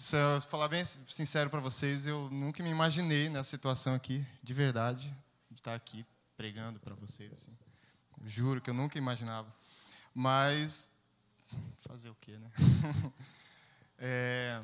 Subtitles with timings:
[0.00, 4.54] se eu falar bem sincero para vocês, eu nunca me imaginei nessa situação aqui, de
[4.54, 5.14] verdade,
[5.50, 6.06] de estar aqui
[6.38, 7.30] pregando para vocês.
[7.30, 7.56] Assim.
[8.24, 9.54] Juro que eu nunca imaginava.
[10.14, 10.90] Mas
[11.86, 12.50] fazer o quê, né?
[13.98, 14.62] é...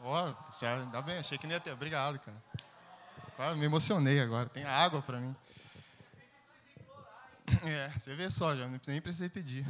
[0.00, 1.72] Ó, oh, ainda bem, achei que nem ia ter.
[1.72, 3.54] Obrigado, cara.
[3.56, 4.48] Me emocionei agora.
[4.48, 5.36] Tem água para mim.
[7.62, 9.66] É, você vê só, já nem precisei pedir.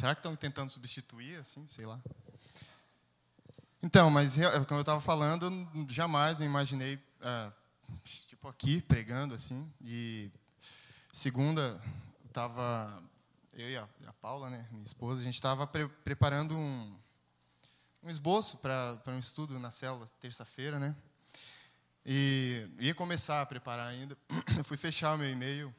[0.00, 2.00] Será que estão tentando substituir, assim, sei lá.
[3.82, 4.34] Então, mas
[4.66, 7.52] como eu estava falando, jamais me imaginei, é,
[8.26, 9.70] tipo aqui, pregando assim.
[9.82, 10.30] E
[11.12, 11.78] segunda,
[12.26, 13.02] estava
[13.52, 16.98] eu e a, a, Paula, né, minha esposa, a gente estava pre preparando um,
[18.02, 20.96] um esboço para um estudo na célula terça-feira, né?
[22.06, 24.16] E ia começar a preparar ainda.
[24.56, 25.74] Eu fui fechar o meu e-mail.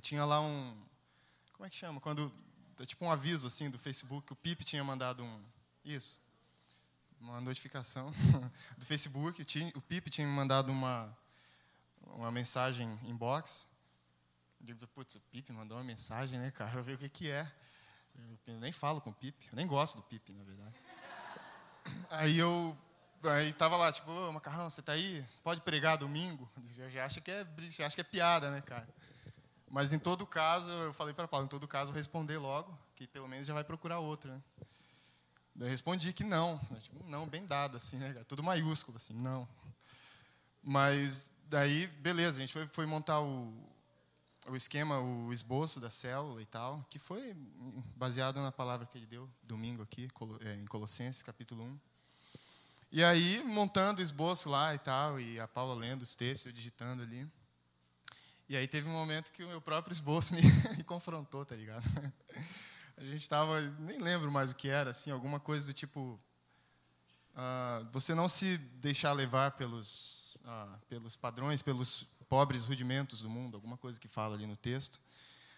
[0.00, 0.80] Tinha lá um.
[1.54, 2.00] Como é que chama?
[2.00, 2.32] Quando.
[2.78, 4.32] É tipo um aviso assim do Facebook.
[4.32, 5.44] O Pip tinha mandado um.
[5.84, 6.20] Isso.
[7.20, 8.12] Uma notificação
[8.76, 9.42] do Facebook.
[9.74, 11.16] O Pip tinha me mandado uma,
[12.02, 13.68] uma mensagem inbox.
[14.60, 16.70] Eu digo, putz, o Pip mandou uma mensagem, né, cara?
[16.78, 17.50] Eu ver o que, que é.
[18.46, 19.48] Eu nem falo com o Pip.
[19.50, 20.74] Eu nem gosto do Pip, na verdade.
[22.10, 22.76] Aí eu
[23.30, 25.24] aí tava lá, tipo, ô, Macarrão, você tá aí?
[25.42, 26.50] Pode pregar domingo?
[26.66, 28.88] Você já acha que é, você acha que é piada, né, cara?
[29.74, 33.26] Mas em todo caso, eu falei para Paulo, em todo caso, responder logo, que pelo
[33.26, 34.40] menos já vai procurar outro, né?
[35.58, 39.48] Eu respondi que não, né, tipo, não, bem dado, assim, né, Tudo maiúsculo, assim, não.
[40.62, 43.52] Mas daí, beleza, a gente foi, foi montar o,
[44.46, 47.34] o esquema, o esboço da célula e tal, que foi
[47.96, 50.08] baseado na palavra que ele deu domingo aqui,
[50.42, 51.80] é, em Colossenses, capítulo 1.
[52.92, 57.02] E aí, montando o esboço lá e tal, e a Paula lendo os textos, digitando
[57.02, 57.28] ali.
[58.48, 60.42] E aí teve um momento que o meu próprio esboço me,
[60.76, 61.84] me confrontou, tá ligado?
[62.96, 66.20] A gente estava, nem lembro mais o que era, assim, alguma coisa do tipo,
[67.34, 73.56] uh, você não se deixar levar pelos, uh, pelos padrões, pelos pobres rudimentos do mundo,
[73.56, 75.00] alguma coisa que fala ali no texto.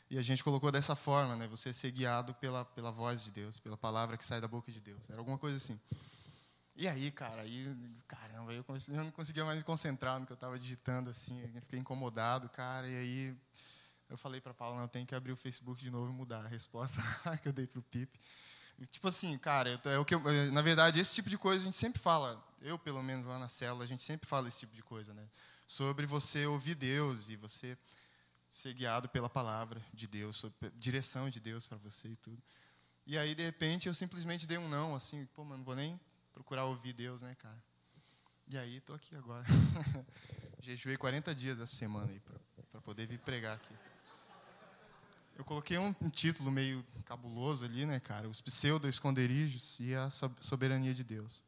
[0.09, 1.47] E a gente colocou dessa forma, né?
[1.49, 4.81] Você ser guiado pela, pela voz de Deus, pela palavra que sai da boca de
[4.81, 5.11] Deus.
[5.11, 5.79] Era alguma coisa assim.
[6.79, 7.75] E aí, cara, aí,
[8.07, 11.79] caramba, eu, eu não conseguia mais me concentrar no que eu estava digitando, assim, fiquei
[11.79, 13.37] incomodado, cara, e aí
[14.11, 16.45] eu falei para Paulo, não, eu tenho que abrir o Facebook de novo e mudar
[16.45, 17.03] a resposta
[17.41, 18.21] que eu dei para o Pip.
[18.91, 21.65] Tipo assim, cara, é o que eu, é, na verdade, esse tipo de coisa a
[21.65, 24.75] gente sempre fala, eu pelo menos lá na célula, a gente sempre fala esse tipo
[24.75, 25.27] de coisa, né?
[25.67, 27.77] Sobre você ouvir Deus e você
[28.51, 32.43] ser guiado pela palavra de Deus, sobre direção de Deus para você e tudo.
[33.07, 35.99] E aí, de repente, eu simplesmente dei um não, assim, pô, mano, não vou nem
[36.37, 37.59] procurar ouvir Deus, né, cara?
[38.47, 39.43] E aí, estou aqui agora.
[40.61, 42.21] Jejuei 40 dias essa semana aí
[42.71, 43.75] para poder vir pregar aqui.
[45.35, 48.29] Eu coloquei um, título meio cabuloso ali, né, cara?
[48.29, 51.43] Os pseudo-esconderijos e a soberania de Deus.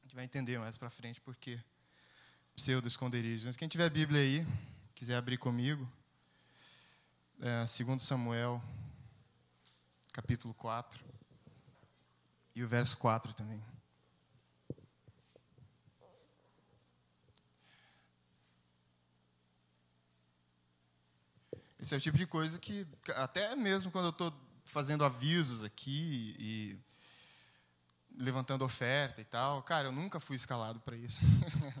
[0.00, 1.58] A gente vai entender mais para frente por quê.
[2.54, 3.46] Pseudo-esconderijos.
[3.46, 4.46] Mas quem tiver a Bíblia aí,
[4.94, 5.90] quiser abrir comigo,
[7.40, 8.62] é, 2 Samuel,
[10.12, 11.02] capítulo 4,
[12.54, 13.69] e o verso 4 também.
[21.80, 22.86] Esse é o tipo de coisa que,
[23.16, 24.32] até mesmo quando eu estou
[24.66, 26.78] fazendo avisos aqui e
[28.16, 31.22] levantando oferta e tal, cara, eu nunca fui escalado para isso.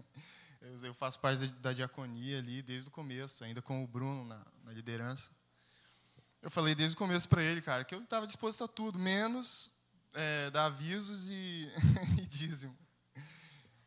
[0.82, 4.72] eu faço parte da diaconia ali desde o começo, ainda com o Bruno na, na
[4.72, 5.30] liderança.
[6.40, 9.82] Eu falei desde o começo para ele, cara, que eu estava disposto a tudo, menos
[10.14, 11.70] é, dar avisos e,
[12.22, 12.76] e dízimo.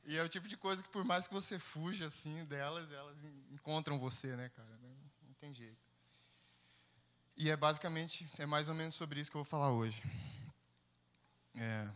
[0.06, 3.18] E é o tipo de coisa que, por mais que você fuja assim delas, elas
[3.50, 4.78] encontram você, né, cara?
[5.23, 5.82] Não tem jeito.
[7.35, 10.03] E é basicamente, é mais ou menos sobre isso que eu vou falar hoje.
[11.55, 11.89] É,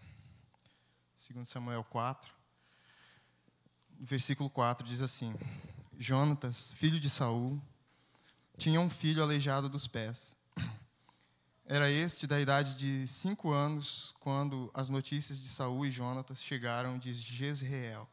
[1.15, 2.33] segundo Samuel 4,
[3.99, 5.35] versículo 4 diz assim:
[5.97, 7.61] Jonatas, filho de Saul,
[8.57, 10.35] tinha um filho aleijado dos pés.
[11.65, 16.97] Era este da idade de cinco anos quando as notícias de Saul e Jonatas chegaram
[16.97, 18.09] de Jezreel.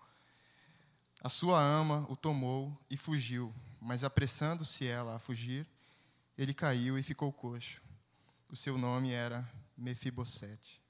[1.23, 5.67] A sua ama o tomou e fugiu, mas apressando-se ela a fugir,
[6.37, 7.83] ele caiu e ficou coxo.
[8.49, 10.81] O seu nome era Mefibosete,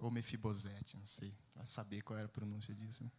[0.00, 3.04] ou Mefibosete, não sei, para saber qual era a pronúncia disso.
[3.04, 3.10] Né?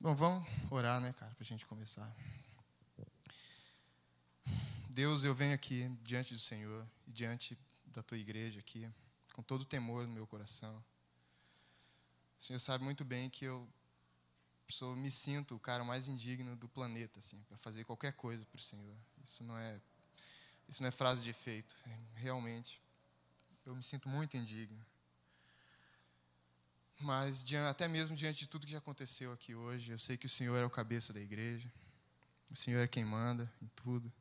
[0.00, 2.14] Bom, vamos orar, né, cara, para a gente começar.
[4.90, 8.88] Deus, eu venho aqui diante do Senhor e diante da tua igreja aqui,
[9.32, 10.84] com todo o temor no meu coração.
[12.38, 13.68] O Senhor sabe muito bem que eu
[14.68, 18.56] sou, me sinto o cara mais indigno do planeta, assim, para fazer qualquer coisa para
[18.56, 18.96] o Senhor.
[19.22, 19.80] Isso não é
[20.68, 21.76] isso não é frase de efeito.
[21.86, 22.82] É, realmente,
[23.64, 24.84] eu me sinto muito indigno.
[27.00, 30.28] Mas até mesmo diante de tudo que já aconteceu aqui hoje, eu sei que o
[30.28, 31.70] Senhor é o cabeça da igreja.
[32.50, 34.12] O Senhor é quem manda em tudo.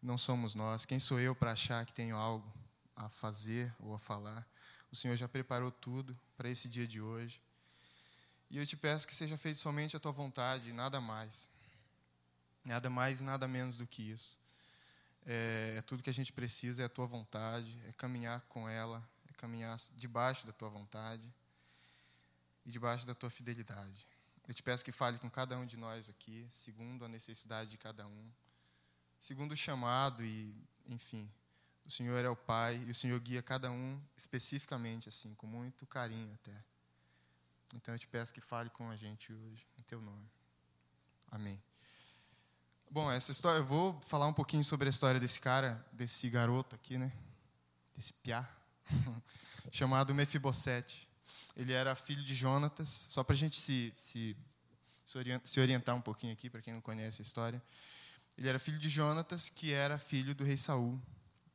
[0.00, 0.84] Não somos nós.
[0.84, 2.52] Quem sou eu para achar que tenho algo
[2.94, 4.46] a fazer ou a falar?
[4.90, 7.40] O Senhor já preparou tudo para esse dia de hoje.
[8.50, 11.50] E eu te peço que seja feito somente a tua vontade, nada mais.
[12.64, 14.38] Nada mais e nada menos do que isso.
[15.24, 19.06] É, é, tudo que a gente precisa, é a tua vontade, é caminhar com ela,
[19.28, 21.32] é caminhar debaixo da tua vontade
[22.64, 24.06] e debaixo da tua fidelidade.
[24.48, 27.78] Eu te peço que fale com cada um de nós aqui, segundo a necessidade de
[27.78, 28.32] cada um,
[29.20, 30.54] segundo o chamado e,
[30.86, 31.30] enfim,
[31.84, 35.86] o Senhor é o Pai e o Senhor guia cada um especificamente, assim, com muito
[35.86, 36.64] carinho até.
[37.74, 40.28] Então eu te peço que fale com a gente hoje, em teu nome.
[41.30, 41.62] Amém.
[42.92, 46.76] Bom, essa história, eu vou falar um pouquinho sobre a história desse cara, desse garoto
[46.76, 47.10] aqui, né?
[47.96, 48.46] Desse piá,
[49.72, 51.08] chamado Mefibosete.
[51.56, 54.36] Ele era filho de Jonatas, só para a gente se, se,
[55.42, 57.62] se orientar um pouquinho aqui, para quem não conhece a história.
[58.36, 61.00] Ele era filho de Jonatas, que era filho do rei Saul,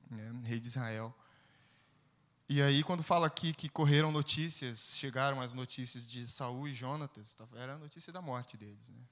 [0.10, 0.42] né?
[0.44, 1.16] rei de Israel.
[2.50, 7.38] E aí, quando fala aqui que correram notícias, chegaram as notícias de Saul e Jonatas,
[7.58, 9.04] era a notícia da morte deles, né?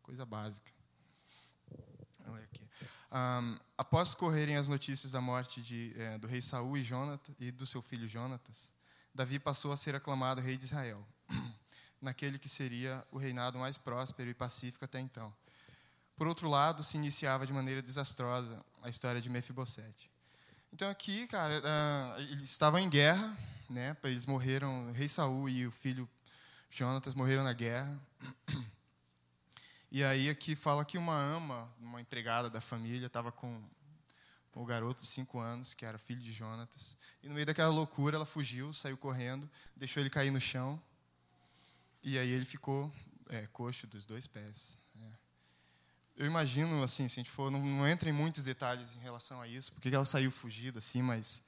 [0.00, 0.81] coisa básica.
[3.14, 7.50] Um, após correrem as notícias da morte de, é, do rei Saul e, Jonatas, e
[7.50, 8.72] do seu filho Jonatas,
[9.14, 11.06] Davi passou a ser aclamado rei de Israel,
[12.00, 15.32] naquele que seria o reinado mais próspero e pacífico até então.
[16.16, 20.10] Por outro lado, se iniciava de maneira desastrosa a história de Mefibosete.
[20.72, 23.36] Então aqui, cara, uh, eles estavam em guerra,
[23.68, 23.94] né?
[24.04, 26.08] Eles morreram, o rei Saul e o filho
[26.70, 28.00] Jonatas morreram na guerra.
[29.94, 33.62] E aí aqui fala que uma ama, uma empregada da família, estava com
[34.54, 36.96] o garoto de cinco anos, que era filho de Jonatas.
[37.22, 40.82] E no meio daquela loucura, ela fugiu, saiu correndo, deixou ele cair no chão.
[42.02, 42.90] E aí ele ficou
[43.28, 44.78] é, coxo dos dois pés.
[44.98, 45.12] É.
[46.16, 49.42] Eu imagino, assim, se a gente for, não, não entra em muitos detalhes em relação
[49.42, 51.42] a isso, porque ela saiu fugida, assim, mas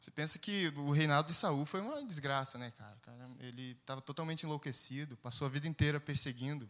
[0.00, 2.96] você pensa que o reinado de Saul foi uma desgraça, né, cara?
[3.38, 6.66] ele estava totalmente enlouquecido, passou a vida inteira perseguindo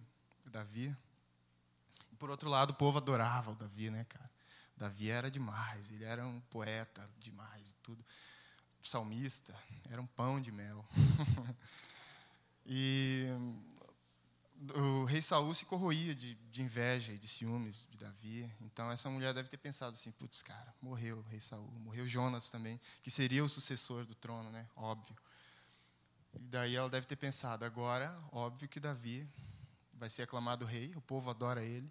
[0.57, 0.97] Davi.
[2.11, 4.31] E por outro lado, o povo adorava o Davi, né, cara?
[4.77, 8.05] Davi era demais, ele era um poeta demais, tudo.
[8.83, 9.55] Salmista,
[9.91, 10.87] era um pão de mel.
[12.65, 13.27] e
[14.75, 18.51] o rei Saul se corroía de, de, inveja e de ciúmes de Davi.
[18.61, 22.49] Então essa mulher deve ter pensado assim: putz, cara, morreu o rei Saul, morreu Jonas
[22.49, 24.69] também, que seria o sucessor do trono, né?
[24.77, 25.17] Óbvio.
[26.35, 29.29] E daí ela deve ter pensado: agora, óbvio que Davi
[29.99, 31.91] vai ser aclamado rei, o povo adora ele,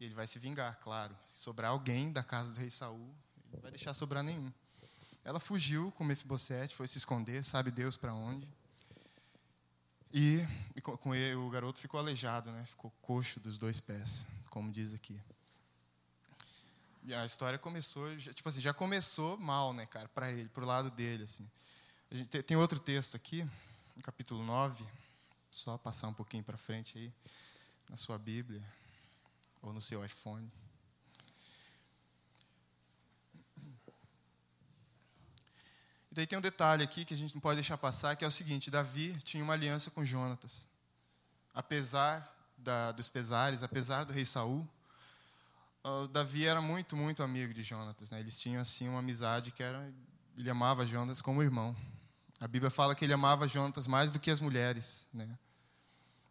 [0.00, 1.16] e ele vai se vingar, claro.
[1.26, 3.14] Se sobrar alguém da casa do rei Saul,
[3.52, 4.52] ele vai deixar sobrar nenhum.
[5.24, 8.46] Ela fugiu com Mefibosete, foi se esconder, sabe Deus para onde.
[10.12, 10.46] E,
[10.76, 12.64] e com ele, o garoto ficou aleijado, né?
[12.66, 15.20] Ficou coxo dos dois pés, como diz aqui.
[17.02, 20.90] E a história começou, tipo assim, já começou mal, né, cara, para ele, pro lado
[20.90, 21.50] dele, assim.
[22.10, 23.46] A gente tem outro texto aqui,
[23.96, 24.86] no capítulo 9,
[25.54, 27.12] só passar um pouquinho para frente aí,
[27.88, 28.62] na sua Bíblia,
[29.62, 30.50] ou no seu iPhone.
[36.10, 38.28] E daí tem um detalhe aqui que a gente não pode deixar passar, que é
[38.28, 40.66] o seguinte: Davi tinha uma aliança com Jonatas.
[41.54, 44.68] Apesar da, dos pesares, apesar do rei Saul,
[45.84, 48.10] uh, Davi era muito, muito amigo de Jonatas.
[48.10, 48.18] Né?
[48.18, 49.88] Eles tinham assim uma amizade que era,
[50.36, 51.76] ele amava Jonatas como irmão.
[52.40, 55.38] A Bíblia fala que ele amava Jonatas mais do que as mulheres, né?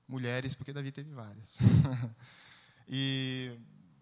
[0.08, 1.58] mulheres, porque Davi teve várias.
[2.88, 3.58] e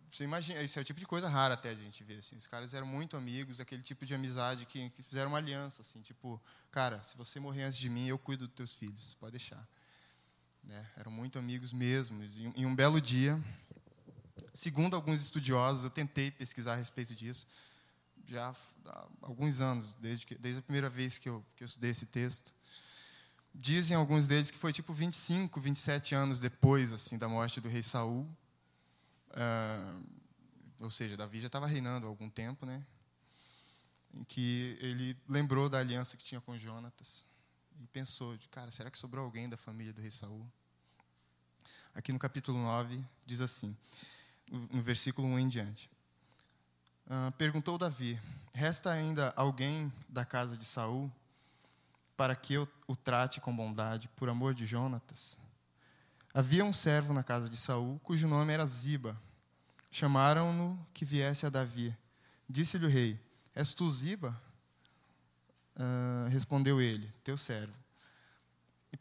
[0.10, 2.17] você imagina, isso é o tipo de coisa rara até a gente ver.
[2.20, 2.36] Assim.
[2.36, 5.81] Os caras eram muito amigos, aquele tipo de amizade que, que fizeram uma aliança.
[5.81, 9.31] Assim, tipo, cara, se você morrer antes de mim, eu cuido dos teus filhos, pode
[9.31, 9.65] deixar.
[10.63, 10.86] Né?
[10.98, 12.22] Eram muito amigos mesmo.
[12.55, 13.41] E um belo dia,
[14.53, 17.48] segundo alguns estudiosos, eu tentei pesquisar a respeito disso,
[18.31, 18.53] já
[18.85, 22.05] há alguns anos, desde, que, desde a primeira vez que eu, que eu estudei esse
[22.07, 22.53] texto.
[23.53, 27.83] Dizem alguns deles que foi tipo 25, 27 anos depois assim da morte do rei
[27.83, 28.21] Saul.
[29.31, 30.21] Uh,
[30.79, 32.83] ou seja, Davi já estava reinando há algum tempo, né?
[34.13, 37.25] Em que ele lembrou da aliança que tinha com Jonatas
[37.79, 40.50] e pensou, cara, será que sobrou alguém da família do rei Saul?
[41.93, 43.75] Aqui no capítulo 9 diz assim,
[44.50, 45.89] no versículo 1 em diante.
[47.11, 48.17] Uh, perguntou Davi:
[48.53, 51.11] Resta ainda alguém da casa de Saul
[52.15, 55.37] para que eu o trate com bondade, por amor de Jonatas.
[56.33, 59.19] Havia um servo na casa de Saul, cujo nome era Ziba.
[59.91, 61.93] Chamaram-no que viesse a Davi.
[62.47, 63.19] Disse-lhe o rei:
[63.53, 64.33] És tu Ziba?
[65.75, 67.73] Uh, respondeu ele: Teu servo.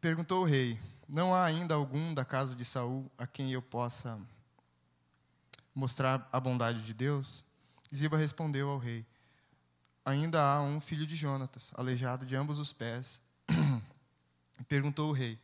[0.00, 4.18] perguntou o rei: Não há ainda algum da casa de Saul a quem eu possa
[5.72, 7.48] mostrar a bondade de Deus?
[7.94, 9.04] Ziba respondeu ao rei:
[10.04, 13.22] Ainda há um filho de Jonatas, aleijado de ambos os pés.
[14.68, 15.38] perguntou o rei: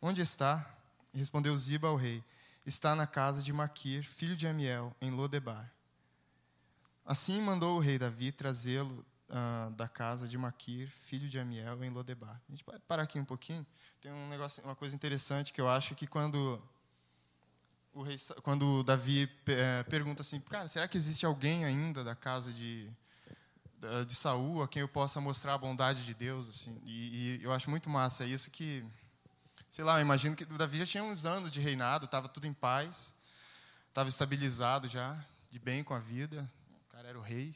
[0.00, 0.74] Onde está?
[1.14, 2.22] respondeu Ziba ao rei:
[2.66, 5.72] Está na casa de Maquir, filho de Amiel, em Lodebar.
[7.04, 11.90] Assim mandou o rei Davi trazê-lo uh, da casa de Maquir, filho de Amiel, em
[11.90, 12.40] Lodebar.
[12.48, 13.66] A gente pode parar aqui um pouquinho.
[14.00, 16.62] Tem um negócio, uma coisa interessante que eu acho que quando
[17.98, 22.52] o rei, quando Davi é, pergunta assim, cara, será que existe alguém ainda da casa
[22.52, 22.88] de
[24.08, 26.82] de Saul a quem eu possa mostrar a bondade de Deus, assim?
[26.84, 28.84] E, e eu acho muito massa isso que,
[29.68, 32.52] sei lá, eu imagino que Davi já tinha uns anos de reinado, estava tudo em
[32.52, 33.14] paz,
[33.88, 36.48] estava estabilizado já, de bem com a vida,
[36.88, 37.54] o cara era o rei,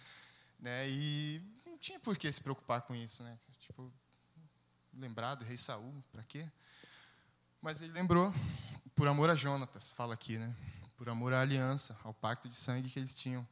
[0.58, 0.88] né?
[0.88, 3.38] E não tinha por que se preocupar com isso, né?
[3.58, 3.92] Tipo,
[4.94, 6.50] lembrar do rei Saul, para quê?
[7.60, 8.32] Mas ele lembrou
[8.98, 10.52] por amor a Jonatas, fala aqui, né?
[10.96, 13.46] Por amor à aliança, ao pacto de sangue que eles tinham.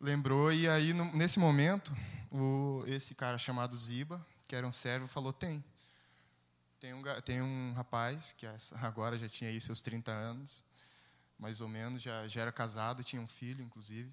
[0.00, 1.92] Lembrou, e aí, no, nesse momento,
[2.30, 5.64] o, esse cara chamado Ziba, que era um servo, falou: Tem.
[6.78, 10.62] Tem um, tem um rapaz, que é agora já tinha aí seus 30 anos,
[11.36, 14.08] mais ou menos, já, já era casado, tinha um filho, inclusive.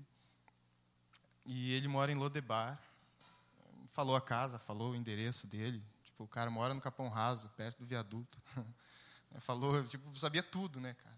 [1.46, 2.82] E ele mora em Lodebar.
[3.92, 5.84] Falou a casa, falou o endereço dele.
[6.04, 8.42] Tipo, o cara mora no Capão Raso, perto do viaduto.
[9.40, 11.16] Falou, tipo, sabia tudo, né, cara?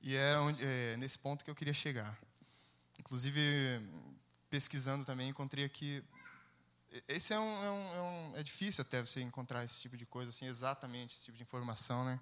[0.00, 2.18] E era onde, é, nesse ponto que eu queria chegar.
[3.00, 3.40] Inclusive,
[4.50, 6.04] pesquisando também, encontrei aqui.
[7.08, 10.06] Esse é um, é um, é um, é difícil até você encontrar esse tipo de
[10.06, 12.20] coisa, assim, exatamente esse tipo de informação, né?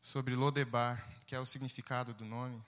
[0.00, 2.64] Sobre Lodebar, que é o significado do nome.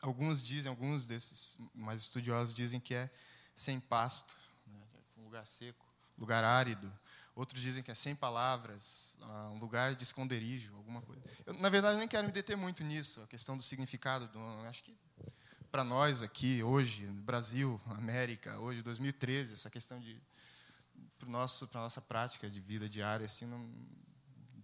[0.00, 3.10] Alguns dizem, alguns desses mais estudiosos dizem que é
[3.54, 4.82] sem pasto, né?
[5.16, 5.86] um lugar seco,
[6.18, 6.92] lugar árido,
[7.36, 11.22] Outros dizem que é sem palavras, ah, um lugar de esconderijo, alguma coisa.
[11.44, 14.66] Eu, na verdade, nem quero me deter muito nisso, a questão do significado do nome.
[14.66, 14.96] Acho que
[15.70, 20.18] para nós aqui, hoje, no Brasil, América, hoje, 2013, essa questão de
[21.18, 21.28] para
[21.68, 23.70] para nossa prática de vida diária, assim, não,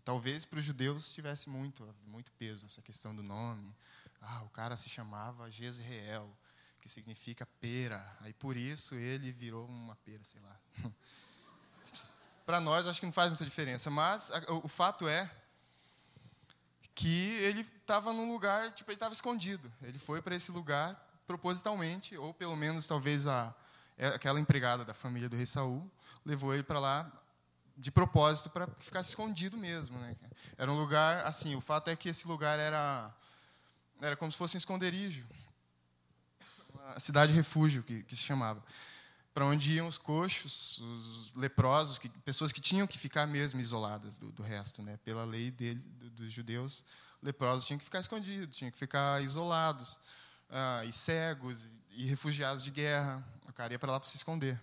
[0.02, 3.76] talvez para os judeus tivesse muito muito peso essa questão do nome.
[4.19, 6.35] Ah, o cara se chamava Jezreel,
[6.79, 8.17] que significa pera.
[8.21, 10.61] Aí por isso ele virou uma pera, sei lá.
[12.45, 15.31] para nós acho que não faz muita diferença, mas o, o fato é
[16.95, 19.73] que ele estava num lugar, tipo, ele estava escondido.
[19.83, 20.95] Ele foi para esse lugar
[21.27, 23.55] propositalmente, ou pelo menos talvez a
[23.99, 25.89] é, aquela empregada da família do rei Saul
[26.25, 27.11] levou ele para lá
[27.77, 30.17] de propósito para ficar escondido mesmo, né?
[30.57, 33.15] Era um lugar assim, o fato é que esse lugar era
[34.01, 35.25] era como se fosse um esconderijo.
[36.75, 38.63] Uma cidade refúgio que, que se chamava
[39.35, 44.17] para onde iam os coxos, os leprosos, que, pessoas que tinham que ficar mesmo isoladas
[44.17, 44.99] do, do resto, né?
[45.05, 46.85] Pela lei dele, do, dos judeus,
[47.23, 49.99] leprosos tinham que ficar escondidos, tinham que ficar isolados,
[50.51, 53.25] ah, e cegos, e refugiados de guerra.
[53.49, 54.61] O cara ia para lá para se esconder.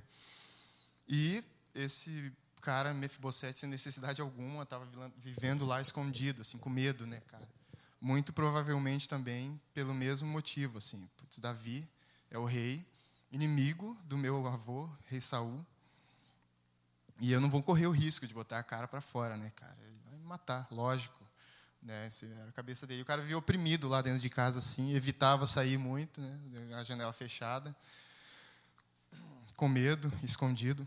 [1.08, 7.22] E esse cara, Mefibosete, sem necessidade alguma, estava vivendo lá escondido, assim, com medo, né,
[7.28, 7.48] cara?
[8.00, 11.10] Muito provavelmente também pelo mesmo motivo, assim.
[11.18, 11.88] Putz, Davi
[12.30, 12.86] é o rei,
[13.32, 15.66] inimigo do meu avô, rei Saul.
[17.22, 19.76] E eu não vou correr o risco de botar a cara para fora, né, cara?
[19.82, 21.20] Ele vai me matar, lógico.
[21.82, 22.10] Né?
[22.38, 23.02] Era a cabeça dele.
[23.02, 26.40] O cara vivia oprimido lá dentro de casa, assim, evitava sair muito, né?
[26.76, 27.76] A janela fechada,
[29.56, 30.86] com medo, escondido.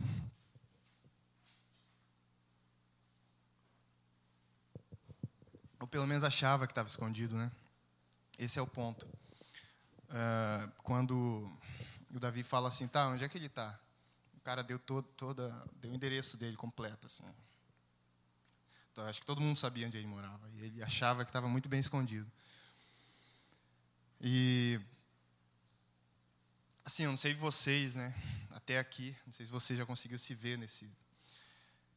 [5.79, 7.51] Ou pelo menos achava que estava escondido, né?
[8.39, 9.07] Esse é o ponto.
[10.09, 11.51] Uh, quando
[12.12, 13.78] o Davi fala assim, tá, onde é que ele está?
[14.37, 15.49] O cara deu todo, toda,
[15.81, 17.25] deu o endereço dele completo, assim.
[18.92, 20.49] Então, acho que todo mundo sabia onde ele morava.
[20.50, 22.31] E ele achava que estava muito bem escondido.
[24.21, 24.78] E,
[26.85, 28.14] assim, eu não sei vocês, né?
[28.50, 30.90] Até aqui, não sei se você já conseguiu se ver nesse,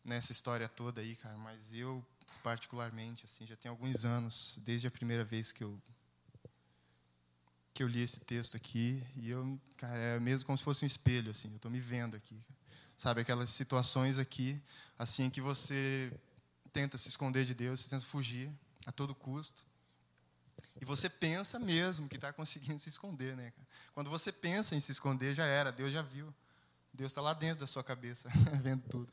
[0.04, 1.38] nessa história toda aí, cara.
[1.38, 2.04] Mas eu,
[2.42, 5.82] particularmente, assim, já tem alguns anos, desde a primeira vez que eu
[7.76, 10.88] que eu li esse texto aqui e eu, cara, é mesmo como se fosse um
[10.88, 12.42] espelho, assim, eu estou me vendo aqui.
[12.96, 14.60] Sabe, aquelas situações aqui,
[14.98, 16.10] assim, que você
[16.72, 18.50] tenta se esconder de Deus, você tenta fugir
[18.86, 19.62] a todo custo.
[20.82, 23.52] E você pensa mesmo que está conseguindo se esconder, né?
[23.94, 26.34] Quando você pensa em se esconder, já era, Deus já viu.
[26.94, 28.30] Deus está lá dentro da sua cabeça,
[28.64, 29.12] vendo tudo.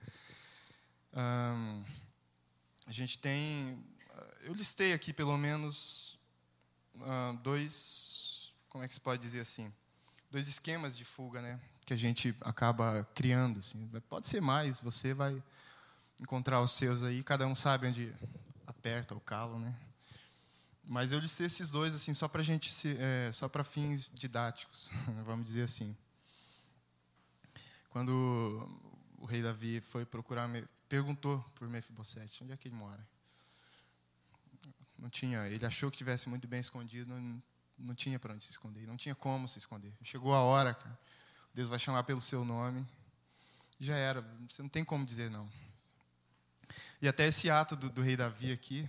[1.13, 3.85] a gente tem.
[4.43, 6.17] Eu listei aqui pelo menos
[7.43, 8.22] dois
[8.73, 9.71] como é que se pode dizer assim,
[10.31, 13.59] dois esquemas de fuga, né, que a gente acaba criando.
[13.59, 13.87] Assim.
[14.09, 15.43] Pode ser mais, você vai
[16.19, 17.23] encontrar os seus aí.
[17.23, 18.11] Cada um sabe onde
[18.67, 19.79] aperta o calo, né?
[20.85, 24.91] Mas eu listei esses dois assim só para gente se, é, só para fins didáticos,
[25.27, 25.95] vamos dizer assim.
[27.91, 28.11] Quando
[29.19, 30.49] o rei Davi foi procurar,
[30.89, 33.07] perguntou por Mefibosete, onde é que ele mora?
[34.99, 37.43] Não tinha, ele achou que tivesse muito bem escondido, não,
[37.79, 39.93] não tinha para onde se esconder, não tinha como se esconder.
[40.03, 40.99] Chegou a hora, cara.
[41.55, 42.87] Deus vai chamar pelo seu nome.
[43.79, 45.51] Já era, você não tem como dizer não.
[47.01, 48.89] E até esse ato do, do rei Davi aqui,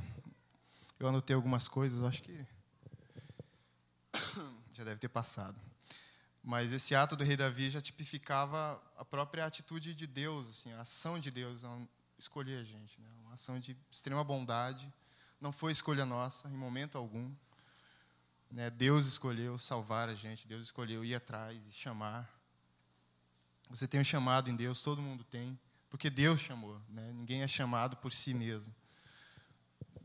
[1.00, 2.46] eu anotei algumas coisas, eu acho que
[4.74, 5.60] já deve ter passado.
[6.44, 10.82] Mas esse ato do rei Davi já tipificava a própria atitude de Deus, assim, a
[10.82, 11.82] ação de Deus ao
[12.18, 13.08] escolher a gente, né?
[13.22, 14.92] uma ação de extrema bondade.
[15.42, 17.34] Não foi escolha nossa, em momento algum.
[18.53, 18.69] Né?
[18.69, 22.29] Deus escolheu salvar a gente, Deus escolheu ir atrás e chamar.
[23.67, 26.79] Você tem um chamado em Deus, todo mundo tem, porque Deus chamou.
[26.88, 27.12] Né?
[27.13, 28.74] Ninguém é chamado por si mesmo.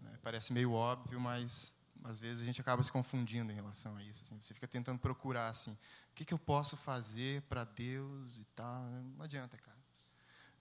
[0.00, 0.18] Né?
[0.22, 4.22] Parece meio óbvio, mas às vezes a gente acaba se confundindo em relação a isso.
[4.22, 4.40] Assim.
[4.40, 8.82] Você fica tentando procurar assim, o que, que eu posso fazer para Deus e tal.
[9.14, 9.78] Não adianta, cara.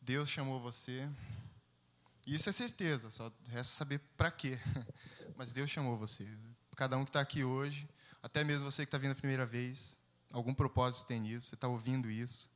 [0.01, 1.09] Deus chamou você.
[2.25, 4.59] Isso é certeza, só resta saber para quê.
[5.37, 6.27] Mas Deus chamou você.
[6.77, 7.89] Cada um que está aqui hoje,
[8.21, 9.97] até mesmo você que está vindo a primeira vez,
[10.31, 12.51] algum propósito tem nisso, você está ouvindo isso.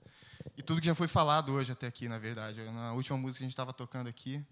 [0.55, 2.61] E tudo que já foi falado hoje até aqui, na verdade.
[2.65, 4.45] Na última música que a gente estava tocando aqui,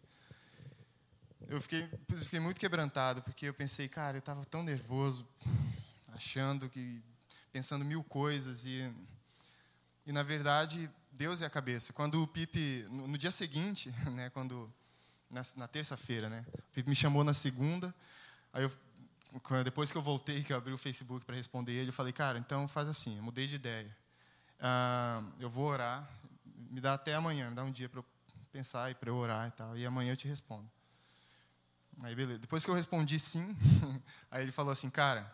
[1.48, 5.28] eu fiquei, fiquei muito quebrantado, porque eu pensei, cara, eu estava tão nervoso,
[6.14, 7.04] achando que,
[7.52, 8.92] pensando mil coisas, e,
[10.04, 11.94] e na verdade, Deus é a cabeça.
[11.94, 14.74] Quando o Pipe, no, dia seguinte, né, quando,
[15.30, 17.94] na, na terça-feira, né, o Pipe me chamou na segunda,
[18.52, 18.89] aí eu,
[19.64, 22.38] depois que eu voltei, que eu abri o Facebook para responder ele, eu falei, cara,
[22.40, 23.96] então faz assim, eu mudei de ideia.
[24.60, 26.10] Ah, eu vou orar,
[26.70, 28.06] me dá até amanhã, me dá um dia para eu
[28.52, 30.70] pensar e para eu orar e tal, e amanhã eu te respondo.
[32.02, 32.40] Aí, beleza.
[32.40, 33.56] Depois que eu respondi sim,
[34.32, 35.32] aí ele falou assim, cara,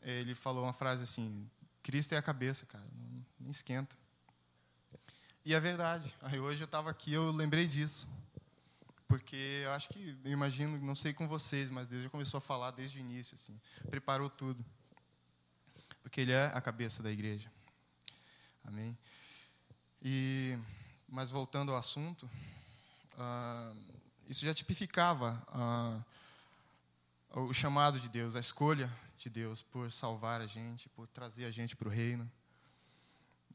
[0.00, 1.48] ele falou uma frase assim,
[1.82, 2.84] Cristo é a cabeça, cara,
[3.38, 3.96] nem esquenta.
[5.44, 6.14] E é verdade.
[6.22, 8.08] Aí hoje eu estava aqui, eu lembrei disso.
[9.12, 12.40] Porque eu acho que, eu imagino, não sei com vocês, mas Deus já começou a
[12.40, 14.64] falar desde o início, assim, preparou tudo.
[16.02, 17.52] Porque Ele é a cabeça da igreja.
[18.64, 18.96] Amém?
[20.00, 20.58] E,
[21.06, 22.26] mas voltando ao assunto,
[23.18, 23.74] ah,
[24.30, 26.02] isso já tipificava ah,
[27.32, 31.50] o chamado de Deus, a escolha de Deus por salvar a gente, por trazer a
[31.50, 32.32] gente para o reino.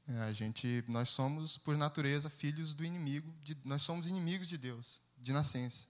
[0.07, 4.55] É, a gente, nós somos por natureza filhos do inimigo, de, nós somos inimigos de
[4.55, 5.87] Deus, de nascença.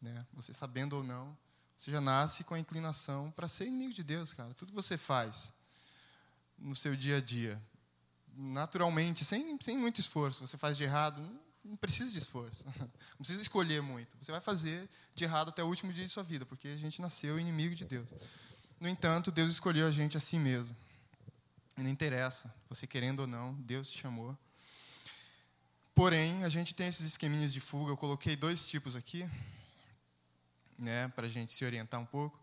[0.00, 0.26] Né?
[0.34, 1.36] Você sabendo ou não,
[1.76, 4.54] você já nasce com a inclinação para ser inimigo de Deus, cara.
[4.54, 5.54] Tudo que você faz
[6.58, 7.62] no seu dia a dia,
[8.34, 11.20] naturalmente, sem, sem muito esforço, você faz de errado,
[11.62, 12.64] não precisa de esforço.
[13.16, 14.16] Não precisa escolher muito.
[14.20, 17.00] Você vai fazer de errado até o último dia de sua vida, porque a gente
[17.00, 18.08] nasceu inimigo de Deus.
[18.78, 20.76] No entanto, Deus escolheu a gente a si mesmo.
[21.76, 24.38] E não interessa, você querendo ou não, Deus te chamou.
[25.96, 27.90] Porém, a gente tem esses esqueminhas de fuga.
[27.90, 29.26] Eu coloquei dois tipos aqui,
[30.78, 32.38] né, para a gente se orientar um pouco.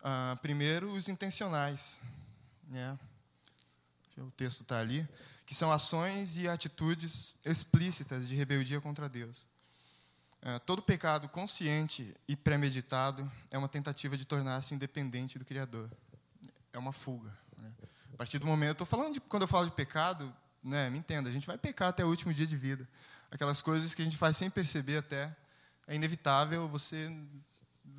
[0.00, 2.00] Uh, primeiro, os intencionais.
[2.66, 2.98] Né?
[4.18, 5.08] O texto está ali
[5.46, 9.46] que são ações e atitudes explícitas de rebeldia contra Deus.
[10.42, 15.88] É, todo pecado consciente e premeditado é uma tentativa de tornar-se independente do Criador.
[16.72, 17.32] É uma fuga.
[17.56, 17.72] Né?
[18.12, 20.34] A partir do momento, estou falando de, quando eu falo de pecado,
[20.66, 22.86] né, me entenda, a gente vai pecar até o último dia de vida.
[23.30, 25.34] Aquelas coisas que a gente faz sem perceber até,
[25.86, 27.10] é inevitável, você,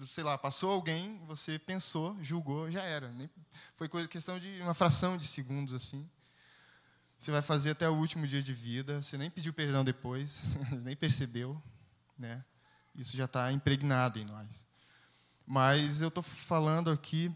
[0.04, 3.10] sei lá, passou alguém, você pensou, julgou, já era.
[3.10, 3.30] Nem,
[3.76, 6.08] foi coisa, questão de uma fração de segundos assim.
[7.18, 9.02] Você vai fazer até o último dia de vida.
[9.02, 11.62] Você nem pediu perdão depois, nem percebeu,
[12.18, 12.44] né?
[12.94, 14.66] Isso já está impregnado em nós.
[15.46, 17.34] Mas eu estou falando aqui,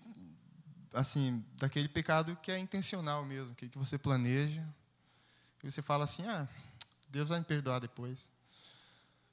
[0.94, 4.68] assim, daquele pecado que é intencional mesmo, que você planeja,
[5.64, 6.48] e você fala assim, ah,
[7.10, 8.30] Deus vai me perdoar depois.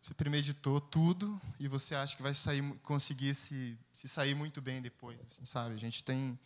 [0.00, 4.80] Você premeditou tudo e você acha que vai sair, conseguir se, se sair muito bem
[4.80, 5.74] depois, assim, sabe?
[5.74, 6.38] A gente tem,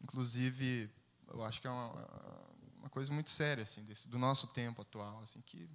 [0.00, 0.88] inclusive,
[1.28, 5.20] eu acho que é uma, uma coisa muito séria assim desse, do nosso tempo atual,
[5.22, 5.68] assim que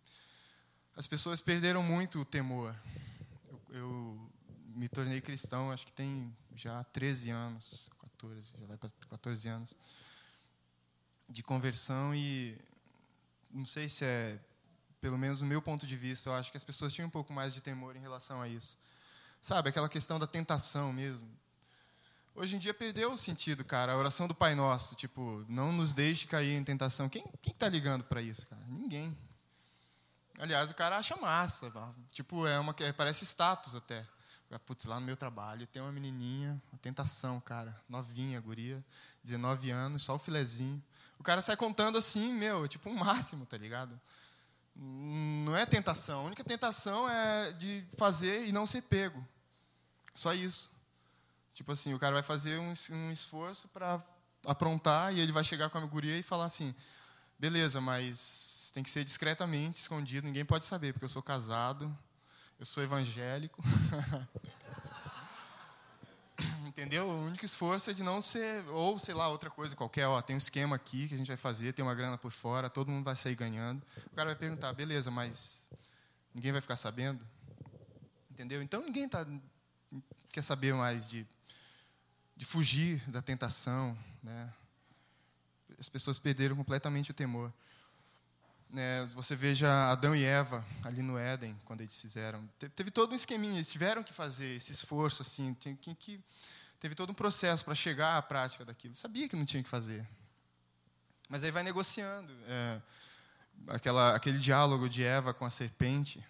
[0.95, 2.75] as pessoas perderam muito o temor.
[3.47, 4.31] Eu, eu
[4.75, 9.75] me tornei cristão, acho que tem já 13 anos, 14, já vai para 14 anos
[11.29, 12.57] de conversão e
[13.55, 14.39] não sei se é
[14.99, 17.31] pelo menos do meu ponto de vista, eu acho que as pessoas tinham um pouco
[17.31, 18.75] mais de temor em relação a isso.
[19.39, 21.29] Sabe, aquela questão da tentação mesmo.
[22.33, 23.93] Hoje em dia perdeu o sentido, cara.
[23.93, 27.07] A oração do Pai Nosso, tipo, não nos deixe cair em tentação.
[27.07, 28.63] Quem quem está ligando para isso, cara?
[28.67, 29.15] Ninguém.
[30.39, 31.71] Aliás, o cara acha massa.
[32.11, 34.05] Tipo, é uma parece status até.
[34.65, 38.83] Putz, lá no meu trabalho tem uma menininha, uma tentação, cara, novinha, guria,
[39.23, 40.81] 19 anos, só o filezinho.
[41.19, 43.99] O cara sai contando assim, meu, tipo um máximo, tá ligado?
[44.75, 46.21] Não é tentação.
[46.21, 49.25] A única tentação é de fazer e não ser pego.
[50.13, 50.75] Só isso.
[51.53, 54.03] Tipo assim, o cara vai fazer um, um esforço para
[54.45, 56.75] aprontar e ele vai chegar com a guria e falar assim:
[57.39, 61.97] beleza, mas tem que ser discretamente, escondido, ninguém pode saber, porque eu sou casado,
[62.59, 63.63] eu sou evangélico.
[66.75, 67.07] Entendeu?
[67.07, 70.07] O único esforço é de não ser, ou sei lá, outra coisa qualquer.
[70.07, 72.69] Ó, tem um esquema aqui que a gente vai fazer, tem uma grana por fora,
[72.69, 73.81] todo mundo vai sair ganhando.
[74.07, 75.69] O cara vai perguntar, beleza, mas
[76.33, 77.25] ninguém vai ficar sabendo?
[78.29, 78.61] Entendeu?
[78.61, 79.25] Então ninguém tá,
[80.33, 81.25] quer saber mais de,
[82.35, 83.97] de fugir da tentação.
[84.21, 84.53] Né?
[85.79, 87.53] As pessoas perderam completamente o temor.
[88.69, 92.45] Né, você veja Adão e Eva ali no Éden, quando eles fizeram.
[92.75, 96.19] Teve todo um esqueminha, eles tiveram que fazer esse esforço, assim, tinha que,
[96.85, 98.93] teve todo um processo para chegar à prática daquilo.
[98.93, 100.07] Sabia que não tinha que fazer.
[101.27, 102.31] Mas aí vai negociando.
[102.45, 102.81] É,
[103.69, 106.23] aquela, aquele diálogo de Eva com a serpente.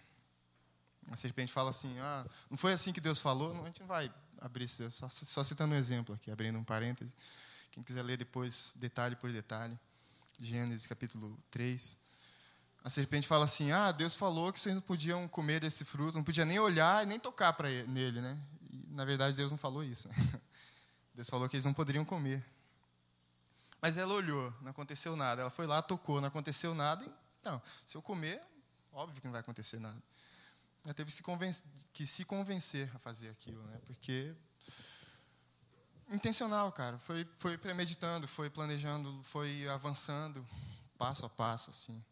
[1.11, 3.53] A serpente fala assim: ah, não foi assim que Deus falou?
[3.53, 7.13] Não, a gente não vai abrir, só, só citando um exemplo aqui, abrindo um parêntese.
[7.73, 9.77] Quem quiser ler depois, detalhe por detalhe.
[10.39, 11.97] Gênesis capítulo 3
[12.85, 16.23] a serpente fala assim: Ah, Deus falou que vocês não podiam comer desse fruto, não
[16.23, 18.39] podia nem olhar e nem tocar para nele, né?
[18.71, 20.07] E, na verdade, Deus não falou isso.
[21.15, 22.45] Deus falou que eles não poderiam comer.
[23.81, 25.41] Mas ela olhou, não aconteceu nada.
[25.41, 27.05] Ela foi lá, tocou, não aconteceu nada.
[27.39, 28.41] Então, se eu comer,
[28.91, 30.01] óbvio que não vai acontecer nada.
[30.83, 31.11] Ela teve
[31.93, 33.79] que se convencer, a fazer aquilo, né?
[33.85, 34.35] Porque
[36.11, 36.97] intencional, cara.
[36.97, 40.45] Foi, foi premeditando, foi planejando, foi avançando,
[40.97, 42.03] passo a passo, assim.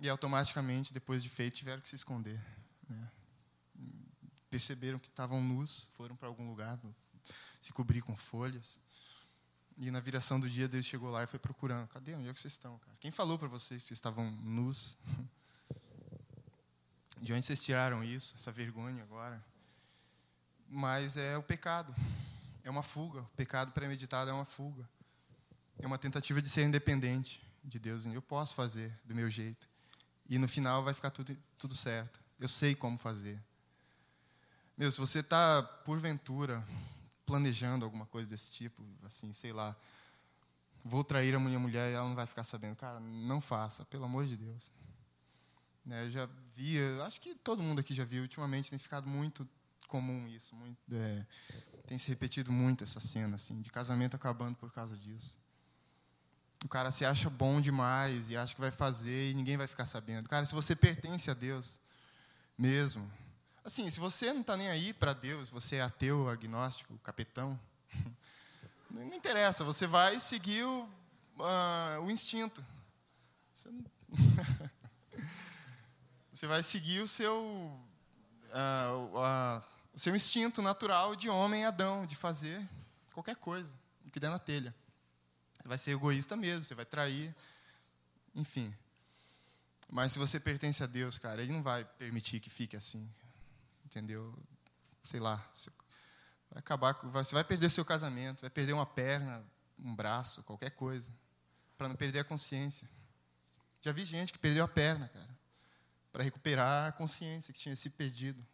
[0.00, 2.40] E automaticamente, depois de feito, tiveram que se esconder.
[2.88, 3.10] Né?
[4.48, 6.78] Perceberam que estavam nus, foram para algum lugar,
[7.60, 8.80] se cobrir com folhas.
[9.76, 11.86] E na viração do dia, Deus chegou lá e foi procurando.
[11.88, 12.14] Cadê?
[12.14, 12.78] Onde é que vocês estão?
[12.78, 12.96] Cara?
[12.98, 14.96] Quem falou para vocês que vocês estavam nus?
[17.20, 19.44] De onde vocês tiraram isso, essa vergonha agora?
[20.68, 21.94] Mas é o pecado.
[22.62, 23.22] É uma fuga.
[23.22, 24.88] O pecado premeditado é uma fuga.
[25.78, 28.06] É uma tentativa de ser independente de Deus.
[28.06, 29.68] Eu posso fazer do meu jeito.
[30.28, 32.20] E no final vai ficar tudo, tudo certo.
[32.38, 33.42] Eu sei como fazer.
[34.76, 36.64] Meu, se você está, porventura,
[37.28, 39.76] planejando alguma coisa desse tipo, assim, sei lá,
[40.82, 42.74] vou trair a minha mulher e ela não vai ficar sabendo.
[42.74, 44.72] Cara, não faça, pelo amor de Deus.
[45.84, 49.46] Né, eu já vi, acho que todo mundo aqui já viu, ultimamente tem ficado muito
[49.86, 50.56] comum isso.
[50.56, 51.26] Muito, é,
[51.86, 55.38] tem se repetido muito essa cena, assim, de casamento acabando por causa disso.
[56.64, 59.84] O cara se acha bom demais e acha que vai fazer e ninguém vai ficar
[59.84, 60.28] sabendo.
[60.28, 61.76] Cara, se você pertence a Deus
[62.56, 63.08] mesmo,
[63.68, 67.58] assim, se você não está nem aí para Deus, você é ateu, agnóstico, capetão,
[68.90, 70.82] não interessa, você vai seguir o,
[71.38, 72.64] uh, o instinto.
[73.54, 73.84] Você, não...
[76.32, 79.62] você, vai seguir o seu, uh, uh,
[79.94, 82.66] o seu instinto natural de homem Adão, de fazer
[83.12, 83.70] qualquer coisa,
[84.06, 84.74] o que der na telha
[85.64, 87.34] vai ser egoísta mesmo, você vai trair,
[88.34, 88.74] enfim.
[89.90, 93.06] Mas se você pertence a Deus, cara, Ele não vai permitir que fique assim,
[93.88, 94.34] entendeu?
[95.02, 95.36] Sei lá,
[96.50, 99.44] vai acabar, você vai perder seu casamento, vai perder uma perna,
[99.78, 101.10] um braço, qualquer coisa,
[101.76, 102.88] para não perder a consciência.
[103.80, 105.38] Já vi gente que perdeu a perna, cara,
[106.12, 108.44] para recuperar a consciência que tinha se perdido.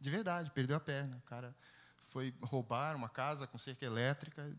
[0.00, 1.16] De verdade, perdeu a perna.
[1.18, 1.54] O cara
[1.98, 4.56] foi roubar uma casa com cerca elétrica,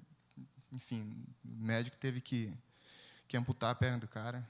[0.71, 2.55] enfim, o médico teve que,
[3.27, 4.47] que amputar a perna do cara.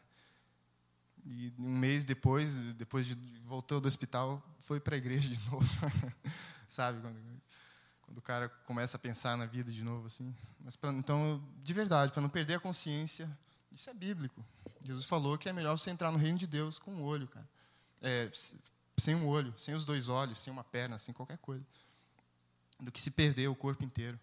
[1.26, 5.68] E um mês depois, depois de voltou do hospital, foi para a igreja de novo.
[6.68, 7.02] Sabe?
[7.02, 7.18] Quando,
[8.02, 10.36] quando o cara começa a pensar na vida de novo, assim.
[10.60, 13.30] Mas pra, então, de verdade, para não perder a consciência,
[13.72, 14.44] isso é bíblico.
[14.82, 17.48] Jesus falou que é melhor você entrar no reino de Deus com um olho, cara.
[18.02, 18.32] É,
[18.98, 21.66] sem um olho, sem os dois olhos, sem uma perna, sem qualquer coisa.
[22.80, 24.20] Do que se perder o corpo inteiro.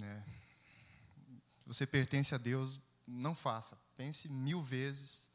[0.00, 0.22] É.
[1.66, 3.78] Você pertence a Deus, não faça.
[3.96, 5.31] Pense mil vezes.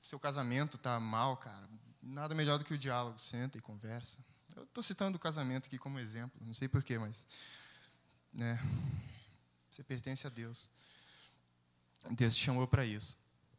[0.00, 1.68] Seu casamento está mal, cara.
[2.02, 3.18] Nada melhor do que o diálogo.
[3.18, 4.24] Senta e conversa.
[4.56, 6.40] Eu estou citando o casamento aqui como exemplo.
[6.44, 7.26] Não sei porquê, mas.
[8.32, 8.58] Né,
[9.70, 10.70] você pertence a Deus.
[12.10, 13.18] Deus te chamou para isso.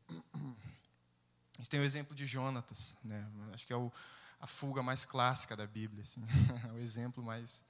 [0.09, 2.97] A gente tem o exemplo de Jonatas.
[3.03, 3.29] Né?
[3.53, 3.91] Acho que é o,
[4.39, 6.03] a fuga mais clássica da Bíblia.
[6.03, 6.25] Assim.
[6.73, 7.63] o exemplo mais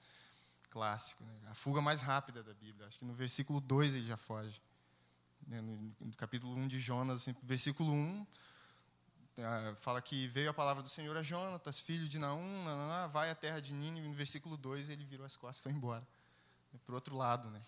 [0.72, 1.34] clássico, né?
[1.50, 2.88] a fuga mais rápida da Bíblia.
[2.88, 4.62] Acho que no versículo 2 ele já foge.
[5.48, 5.62] Né?
[5.62, 8.38] No, no, capítulo 1 de Jonas, assim, versículo 1, ah,
[9.78, 13.36] fala que veio a palavra do Senhor a Jonatas, filho de Naum, nananá, vai à
[13.36, 16.06] terra de Nínive, no versículo 2, ele virou as costas e foi embora.
[16.86, 17.62] Para o outro lado, né?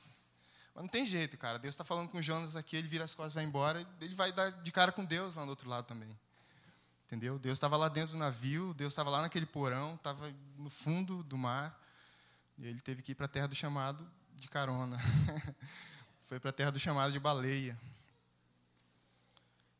[0.73, 1.59] Mas não tem jeito, cara.
[1.59, 4.31] Deus está falando com Jonas aqui, ele vira as costas e vai embora, ele vai
[4.31, 6.17] dar de cara com Deus lá do outro lado também.
[7.05, 7.37] Entendeu?
[7.37, 11.37] Deus estava lá dentro do navio, Deus estava lá naquele porão, estava no fundo do
[11.37, 11.79] mar,
[12.57, 14.97] e ele teve que ir para a terra do chamado de carona.
[16.23, 17.79] Foi para a terra do chamado de baleia.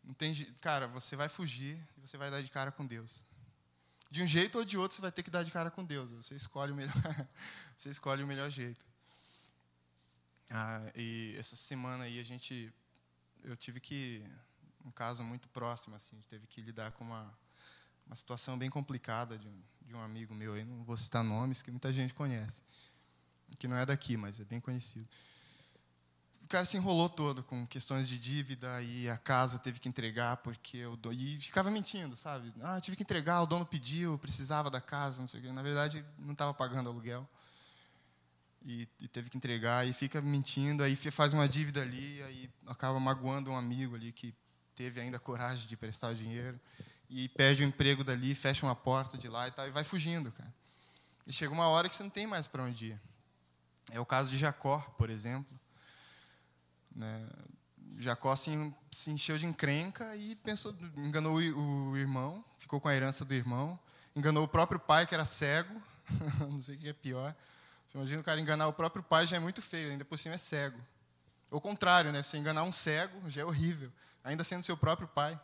[0.04, 3.24] Não tem, cara, você vai fugir e você vai dar de cara com Deus.
[4.12, 6.12] De um jeito ou de outro, você vai ter que dar de cara com Deus.
[6.12, 6.94] Você escolhe o melhor,
[7.76, 8.86] você escolhe o melhor jeito.
[10.50, 12.72] Ah, e essa semana aí a gente,
[13.44, 14.24] eu tive que,
[14.86, 17.34] um caso muito próximo assim, teve que lidar com uma,
[18.06, 21.62] uma situação bem complicada de um, de um amigo meu aí, não vou citar nomes
[21.62, 22.62] que muita gente conhece,
[23.58, 25.10] que não é daqui, mas é bem conhecido
[26.54, 30.78] cara se enrolou todo com questões de dívida e a casa teve que entregar porque
[30.78, 31.12] eu do...
[31.12, 32.54] e ficava mentindo, sabe?
[32.62, 35.52] Ah, tive que entregar, o dono pediu, precisava da casa, não sei o quê.
[35.52, 37.28] Na verdade, não estava pagando aluguel.
[38.62, 43.00] E, e, teve que entregar e fica mentindo, aí faz uma dívida ali, aí acaba
[43.00, 44.32] magoando um amigo ali que
[44.76, 46.60] teve ainda coragem de prestar o dinheiro
[47.10, 50.32] e perde o emprego dali, fecha uma porta de lá e tal e vai fugindo,
[50.32, 50.54] cara.
[51.26, 53.02] E chega uma hora que você não tem mais para onde ir.
[53.92, 55.63] É o caso de Jacó, por exemplo
[56.96, 57.30] né?
[57.98, 58.52] Jacó se,
[59.08, 63.80] encheu de encrenca e pensou, enganou o, o irmão, ficou com a herança do irmão,
[64.16, 65.82] enganou o próprio pai, que era cego,
[66.40, 67.36] não sei o que é pior.
[67.86, 70.36] Você imagina o cara enganar o próprio pai já é muito feio, ainda por cima
[70.36, 70.80] é cego.
[71.52, 72.24] Ou contrário, né?
[72.24, 73.92] Você enganar um cego já é horrível,
[74.24, 75.40] ainda sendo seu próprio pai.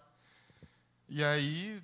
[1.07, 1.83] E aí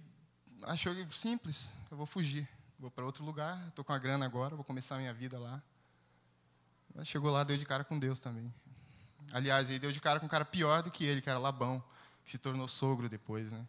[0.63, 2.47] achou simples, eu vou fugir,
[2.79, 5.61] vou para outro lugar, estou com a grana agora, vou começar a minha vida lá.
[6.93, 8.53] Mas chegou lá, deu de cara com Deus também.
[9.31, 11.83] Aliás, ele deu de cara com um cara pior do que ele, que era Labão,
[12.23, 13.67] que se tornou sogro depois, né?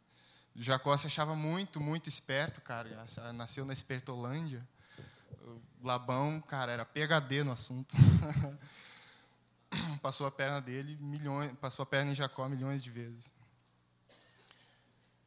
[0.59, 2.88] Jacó se achava muito, muito esperto, cara.
[3.35, 4.66] Nasceu na Espertolândia.
[5.83, 7.95] Labão, cara, era PhD no assunto.
[10.01, 13.33] passou a perna dele milhões, passou a perna em Jacó milhões de vezes.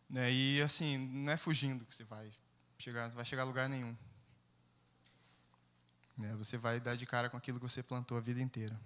[0.09, 0.31] Né?
[0.31, 2.29] E assim, não é fugindo que você vai
[2.77, 3.95] chegar, vai chegar a lugar nenhum.
[6.17, 6.35] Né?
[6.37, 8.77] Você vai dar de cara com aquilo que você plantou a vida inteira.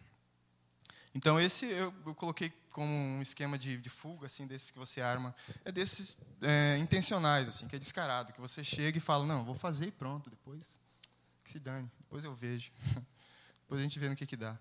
[1.16, 5.00] Então, esse eu, eu coloquei como um esquema de, de, fuga, assim, desses que você
[5.00, 5.34] arma.
[5.64, 9.54] É desses é, intencionais, assim, que é descarado, que você chega e fala, não, vou
[9.54, 10.80] fazer e pronto, depois
[11.44, 12.72] que se dane, depois eu vejo.
[13.62, 14.58] depois a gente vê no que, que dá.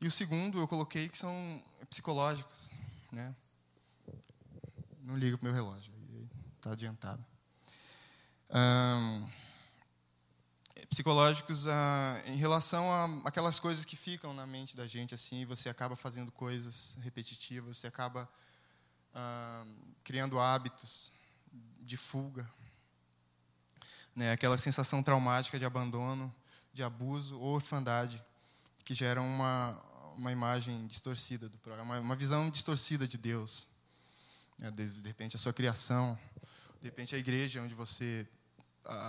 [0.00, 2.70] E o segundo eu coloquei que são psicológicos.
[3.10, 3.34] Né?
[5.00, 5.92] Não liga para o meu relógio,
[6.56, 7.24] está adiantado.
[8.50, 9.28] Um,
[10.88, 15.68] psicológicos ah, em relação a aquelas coisas que ficam na mente da gente assim, você
[15.68, 18.28] acaba fazendo coisas repetitivas, você acaba
[19.14, 19.66] ah,
[20.02, 21.12] criando hábitos
[21.80, 22.48] de fuga,
[24.14, 24.32] né?
[24.32, 26.34] Aquela sensação traumática de abandono,
[26.72, 28.22] de abuso ou orfandade
[28.84, 29.80] que geram uma
[30.18, 33.68] uma imagem distorcida do programa, uma visão distorcida de Deus.
[34.58, 34.70] Né?
[34.72, 36.18] De, de repente a sua criação,
[36.82, 38.26] de repente a igreja onde você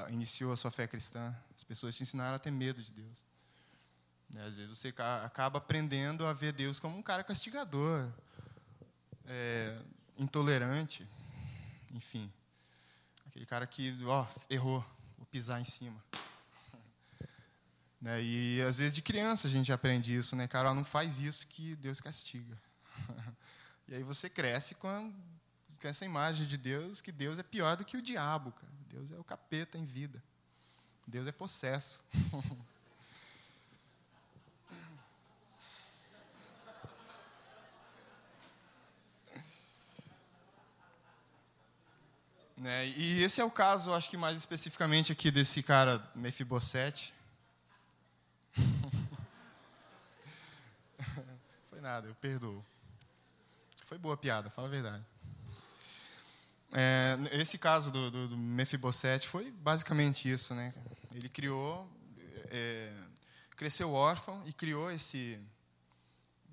[0.10, 3.24] iniciou a sua fé cristã, as pessoas te ensinaram a ter medo de Deus.
[4.30, 4.46] Né?
[4.46, 8.10] Às vezes você acaba aprendendo a ver Deus como um cara castigador,
[9.26, 9.82] é,
[10.18, 11.08] intolerante,
[11.92, 12.32] enfim.
[13.28, 14.86] Aquele cara que, ó, errou,
[15.18, 16.02] vou pisar em cima.
[18.02, 18.24] Né?
[18.24, 20.48] E às vezes de criança a gente aprende isso, né?
[20.48, 22.58] Cara, não faz isso que Deus castiga.
[23.90, 27.76] e aí você cresce com, a, com essa imagem de Deus, que Deus é pior
[27.76, 28.79] do que o diabo, cara.
[28.90, 30.22] Deus é o capeta em vida.
[31.06, 32.04] Deus é possesso.
[42.58, 42.88] né?
[42.90, 47.14] E esse é o caso, acho que mais especificamente aqui desse cara Mefibosete.
[51.70, 52.66] Foi nada, eu perdoo.
[53.86, 55.06] Foi boa a piada, fala a verdade.
[56.72, 60.74] É, esse caso do, do, do Mefibosete foi basicamente isso, né?
[61.14, 61.90] Ele criou,
[62.52, 62.96] é,
[63.56, 65.42] cresceu órfão e criou esse,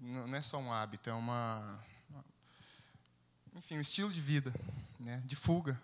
[0.00, 1.78] não é só um hábito, é uma,
[3.54, 4.54] enfim, um estilo de vida,
[4.98, 5.22] né?
[5.24, 5.80] De fuga.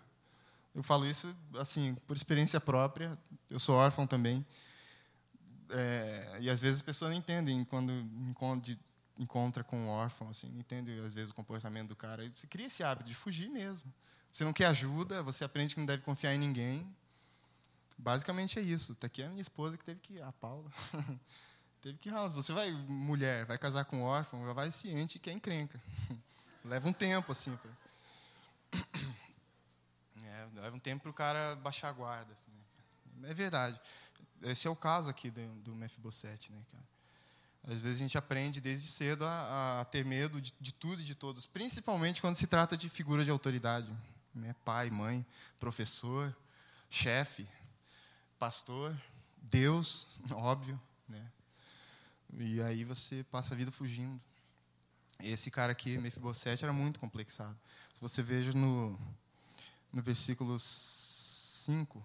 [0.75, 3.17] Eu falo isso assim por experiência própria.
[3.49, 4.45] Eu sou órfão também.
[5.69, 7.91] É, e às vezes as pessoas não entendem quando
[9.17, 12.27] encontra, com um órfão, assim, entendem às vezes o comportamento do cara.
[12.33, 13.91] Você cria esse hábito de fugir mesmo.
[14.33, 16.91] Você não quer ajuda, você aprende que não deve confiar em ninguém.
[17.95, 18.93] Basicamente é isso.
[18.93, 20.19] Está aqui a minha esposa que teve que.
[20.23, 20.71] A Paula.
[21.83, 22.09] teve que.
[22.09, 25.79] Você vai, mulher, vai casar com um órfão, vai ciente que é encrenca.
[26.65, 27.55] Leva um tempo, assim.
[27.57, 27.71] Pra...
[30.55, 32.33] leva um tempo para o cara baixar a guarda.
[32.33, 32.49] Assim,
[33.19, 33.29] né?
[33.29, 33.79] É verdade.
[34.41, 36.83] Esse é o caso aqui do, do Mefibosete, né, cara?
[37.65, 41.05] Às vezes a gente aprende desde cedo a, a ter medo de, de, tudo e
[41.05, 43.89] de todos, principalmente quando se trata de figura de autoridade,
[44.33, 44.55] né?
[44.65, 45.25] Pai, mãe,
[45.59, 46.35] professor,
[46.89, 47.47] chefe,
[48.39, 48.95] pastor,
[49.41, 51.31] Deus, óbvio, né?
[52.33, 54.19] E aí você passa a vida fugindo.
[55.19, 57.57] Esse cara aqui, Mefibosete, era muito complexado.
[57.93, 58.99] Se você veja no,
[59.91, 62.03] no versículo 5,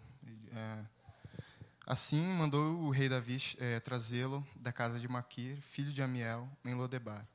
[0.52, 0.84] é,
[1.86, 6.74] assim mandou o rei Davi é, trazê-lo da casa de Maquir, filho de Amiel, em
[6.74, 7.26] Lodebar.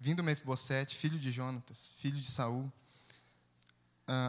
[0.00, 2.72] Vindo Mefibosete, filho de Jonatas, filho de Saul,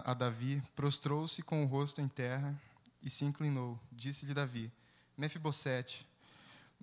[0.05, 2.53] a, Davi, prostrou-se com o rosto em terra
[3.01, 3.79] e se inclinou.
[3.91, 4.71] Disse-lhe Davi:
[5.17, 6.05] Mefibosete,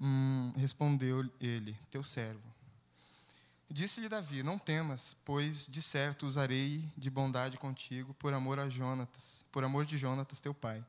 [0.00, 2.42] hum, respondeu ele, teu servo.
[3.70, 9.44] Disse-lhe Davi: Não temas, pois de certo usarei de bondade contigo por amor a Jonatas,
[9.52, 10.84] por amor de Jonatas teu pai.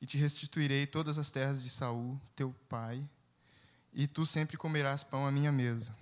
[0.00, 3.04] E te restituirei todas as terras de Saul, teu pai,
[3.92, 5.94] e tu sempre comerás pão à minha mesa.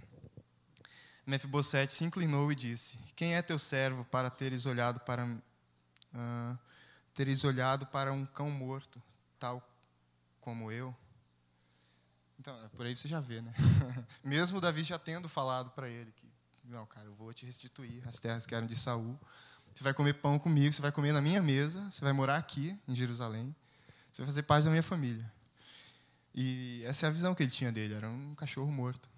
[1.26, 6.58] Mefibosete se inclinou e disse: Quem é teu servo para teres olhado para uh,
[7.14, 9.02] teres olhado para um cão morto,
[9.38, 9.60] tal
[10.40, 10.94] como eu?
[12.38, 13.52] Então, é por aí você já vê, né?
[14.22, 16.30] Mesmo Davi já tendo falado para ele que,
[16.64, 19.18] não, cara, eu vou te restituir as terras que eram de Saul.
[19.74, 22.78] Você vai comer pão comigo, você vai comer na minha mesa, você vai morar aqui
[22.86, 23.54] em Jerusalém.
[24.12, 25.30] Você vai fazer parte da minha família.
[26.34, 29.08] E essa é a visão que ele tinha dele, era um cachorro morto.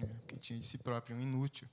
[0.00, 0.38] Né?
[0.40, 1.68] Tinha de si próprio, um inútil.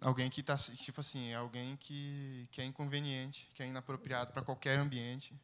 [0.00, 4.78] Alguém que está, tipo assim, alguém que, que é inconveniente, que é inapropriado para qualquer
[4.78, 5.34] ambiente,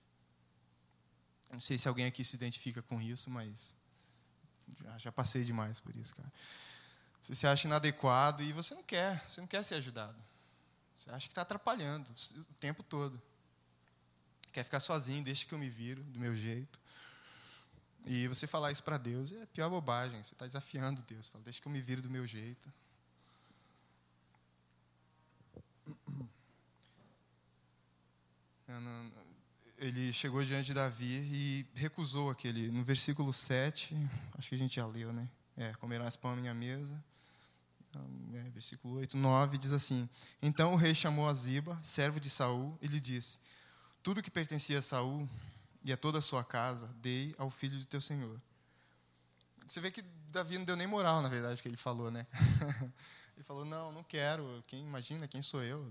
[1.50, 3.74] não sei se alguém aqui se identifica com isso, mas
[4.82, 6.32] já, já passei demais por isso, cara.
[7.20, 10.16] Você se acha inadequado e você não quer, você não quer ser ajudado.
[10.94, 13.20] Você acha que está atrapalhando o tempo todo.
[14.52, 16.80] Quer ficar sozinho, deixa que eu me viro do meu jeito.
[18.04, 20.22] E você falar isso para Deus é a pior bobagem.
[20.22, 21.28] Você está desafiando Deus.
[21.28, 22.72] Fala, deixa que eu me viro do meu jeito.
[29.82, 32.70] Ele chegou diante de Davi e recusou aquele.
[32.70, 33.96] No versículo 7,
[34.38, 35.28] acho que a gente já leu, né?
[35.56, 37.02] É, comerás pão à minha mesa.
[38.34, 40.08] É, versículo 8, 9 diz assim:
[40.40, 43.40] Então o rei chamou a Ziba, servo de Saul, e lhe disse:
[44.02, 45.28] Tudo que pertencia a Saul
[45.84, 48.40] e a toda a sua casa, dei ao filho de teu senhor.
[49.66, 52.26] Você vê que Davi não deu nem moral, na verdade, que ele falou, né?
[53.36, 54.62] ele falou: Não, não quero.
[54.66, 55.28] Quem imagina?
[55.28, 55.90] Quem sou eu?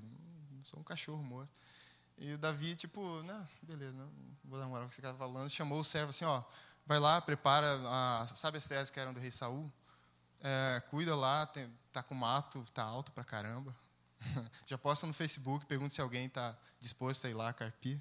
[0.63, 1.51] Sou um cachorro morto.
[2.17, 4.11] E o Davi, tipo, não, beleza, não
[4.43, 5.49] vou dar moral que você estava falando.
[5.49, 6.43] Chamou o servo assim, ó,
[6.85, 9.71] vai lá, prepara, a, sabe as terras que eram do rei Saul?
[10.41, 13.75] É, cuida lá, tem, tá com mato, tá alto pra caramba.
[14.67, 17.99] Já posta no Facebook, pergunta se alguém está disposto a ir lá carpir.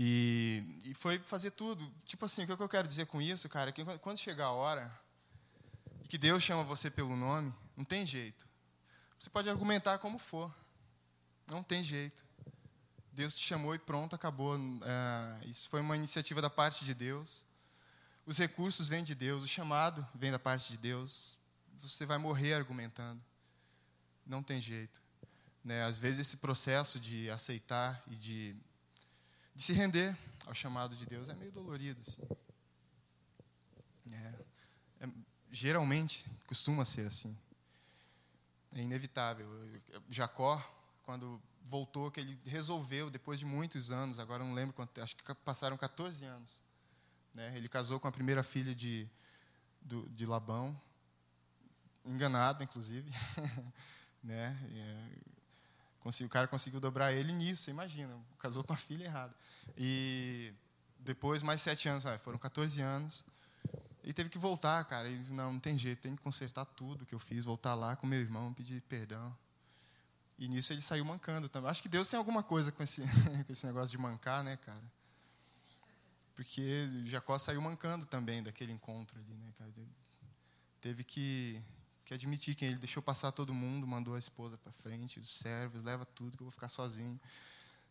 [0.00, 1.84] E, e, foi fazer tudo.
[2.04, 4.52] Tipo assim, o que eu quero dizer com isso, cara, é que quando chegar a
[4.52, 4.88] hora
[6.08, 8.46] que Deus chama você pelo nome, não tem jeito.
[9.18, 10.54] Você pode argumentar como for.
[11.48, 12.24] Não tem jeito.
[13.10, 14.56] Deus te chamou e pronto, acabou.
[14.84, 17.44] É, isso foi uma iniciativa da parte de Deus.
[18.24, 21.38] Os recursos vêm de Deus, o chamado vem da parte de Deus.
[21.76, 23.20] Você vai morrer argumentando.
[24.24, 25.02] Não tem jeito.
[25.64, 25.82] Né?
[25.82, 28.56] Às vezes esse processo de aceitar e de,
[29.58, 30.16] de se render
[30.46, 32.00] ao chamado de Deus é meio dolorido.
[32.00, 32.22] Assim.
[34.12, 34.44] É,
[35.00, 35.08] é,
[35.50, 37.36] geralmente costuma ser assim.
[38.72, 39.48] É inevitável.
[40.08, 40.56] Jacó
[41.02, 45.34] quando voltou, que ele resolveu, depois de muitos anos, agora não lembro quanto, acho que
[45.34, 46.62] passaram 14 anos.
[47.34, 47.56] Né?
[47.56, 49.08] Ele casou com a primeira filha de,
[49.82, 50.80] do, de Labão,
[52.04, 53.10] enganado, inclusive.
[54.22, 54.56] né?
[54.72, 55.18] É,
[56.08, 59.34] o cara conseguiu dobrar ele nisso, imagina, casou com a filha errada.
[59.76, 60.52] E
[60.98, 63.24] depois, mais sete anos, foram 14 anos.
[64.02, 65.08] E teve que voltar, cara.
[65.08, 68.06] E, não, não tem jeito, tem que consertar tudo que eu fiz, voltar lá com
[68.06, 69.36] meu irmão, pedir perdão.
[70.38, 71.70] E nisso ele saiu mancando também.
[71.70, 73.02] Acho que Deus tem alguma coisa com esse,
[73.46, 74.82] com esse negócio de mancar, né, cara?
[76.34, 79.72] Porque Jacó saiu mancando também daquele encontro ali, né, cara?
[80.80, 81.60] Teve que,
[82.08, 85.82] que admitir que ele deixou passar todo mundo, mandou a esposa para frente, os servos,
[85.82, 87.20] leva tudo que eu vou ficar sozinho.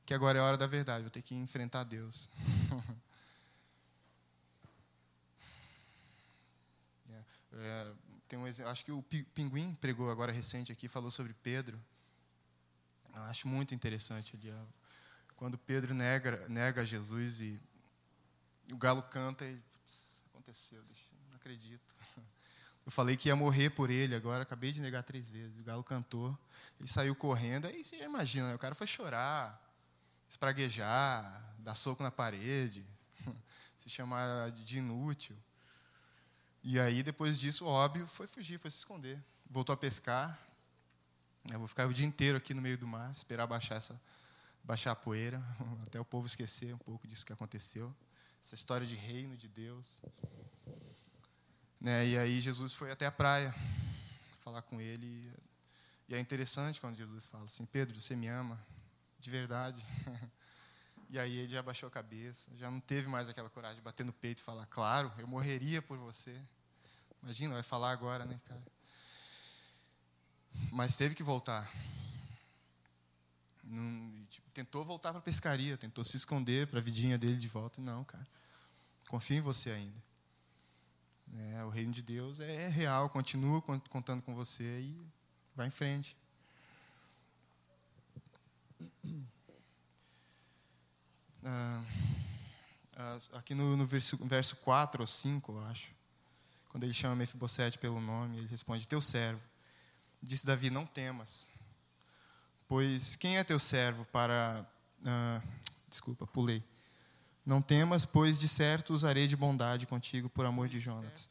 [0.07, 2.28] Que agora é a hora da verdade, vou ter que enfrentar Deus.
[7.07, 7.93] é, é,
[8.28, 11.80] tem um, acho que o Pinguim pregou agora recente aqui, falou sobre Pedro.
[13.13, 14.51] Eu acho muito interessante ali.
[15.36, 17.61] Quando Pedro nega, nega Jesus e
[18.72, 19.61] o galo canta e
[20.32, 21.96] aconteceu, deixa, não acredito.
[22.88, 25.59] Eu falei que ia morrer por ele, agora acabei de negar três vezes.
[25.59, 26.39] O galo cantou,
[26.79, 28.55] ele saiu correndo, aí você imagina, né?
[28.55, 29.61] o cara foi chorar,
[30.29, 32.81] espraguejar, dar soco na parede,
[33.77, 35.35] se chamar de inútil.
[36.63, 39.21] E aí, depois disso, óbvio, foi fugir, foi se esconder.
[39.49, 40.39] Voltou a pescar.
[41.51, 44.01] Eu vou ficar o dia inteiro aqui no meio do mar, esperar baixar, essa,
[44.63, 45.43] baixar a poeira,
[45.85, 47.93] até o povo esquecer um pouco disso que aconteceu.
[48.41, 50.01] Essa história de reino de Deus.
[51.80, 52.07] Né?
[52.07, 53.53] E aí Jesus foi até a praia
[54.43, 55.32] falar com ele.
[56.09, 58.59] E é interessante quando Jesus fala assim: Pedro, você me ama
[59.19, 59.84] de verdade.
[61.09, 64.05] E aí ele já baixou a cabeça, já não teve mais aquela coragem de bater
[64.05, 66.38] no peito e falar: Claro, eu morreria por você.
[67.23, 68.63] Imagina, vai falar agora, né, cara?
[70.71, 71.69] Mas teve que voltar.
[73.63, 77.47] Não, tipo, tentou voltar para a pescaria, tentou se esconder para a vidinha dele de
[77.47, 77.82] volta.
[77.82, 78.28] Não, cara.
[79.07, 80.03] Confio em você ainda.
[81.36, 85.07] É, o reino de Deus é real, continua contando com você e
[85.55, 86.15] vai em frente.
[91.43, 91.84] Ah,
[93.34, 95.91] aqui no, no verso, verso 4 ou 5, eu acho,
[96.69, 99.41] quando ele chama Mefibosete pelo nome, ele responde: Teu servo.
[100.21, 101.49] Disse Davi: Não temas,
[102.67, 104.65] pois quem é teu servo para.
[105.05, 105.41] Ah,
[105.89, 106.63] desculpa, pulei.
[107.47, 111.29] Não temas, pois de certo usarei de bondade contigo por amor de Jonas.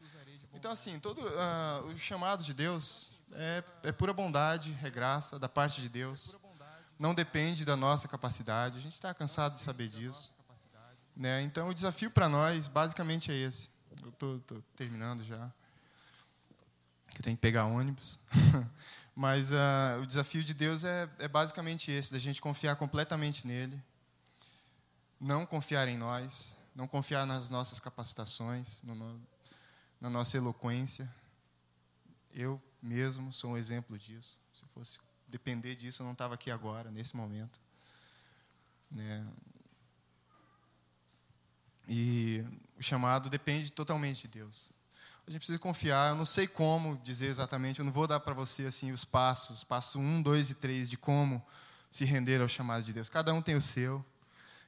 [0.54, 5.46] Então, assim, todo uh, o chamado de Deus é, é, pura bondade, é graça da
[5.46, 6.34] parte de Deus.
[6.98, 8.78] Não depende da nossa capacidade.
[8.78, 10.34] A gente está cansado de saber disso.
[11.14, 11.42] Né?
[11.42, 13.68] Então, o desafio para nós, basicamente, é esse.
[14.02, 14.40] Eu estou
[14.74, 15.52] terminando já.
[17.14, 18.20] Eu tenho que pegar ônibus.
[19.14, 23.78] Mas uh, o desafio de Deus é, é basicamente esse, da gente confiar completamente nele
[25.20, 29.20] não confiar em nós, não confiar nas nossas capacitações, no,
[30.00, 31.12] na nossa eloquência.
[32.32, 34.40] Eu mesmo sou um exemplo disso.
[34.52, 37.58] Se fosse depender disso, eu não estava aqui agora, nesse momento.
[38.90, 39.26] Né?
[41.88, 42.44] E
[42.78, 44.70] o chamado depende totalmente de Deus.
[45.26, 46.10] A gente precisa confiar.
[46.10, 49.64] Eu não sei como dizer exatamente, eu não vou dar para você assim os passos,
[49.64, 51.44] passo um, dois e três, de como
[51.90, 53.08] se render ao chamado de Deus.
[53.08, 54.04] Cada um tem o seu.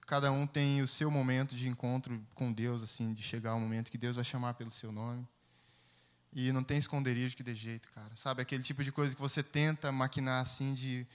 [0.08, 3.90] Cada um tem o seu momento de encontro com Deus, assim, de chegar ao momento
[3.90, 5.28] que Deus vai chamar pelo seu nome.
[6.32, 8.16] E não tem esconderijo que dê jeito, cara.
[8.16, 11.06] Sabe aquele tipo de coisa que você tenta maquinar assim de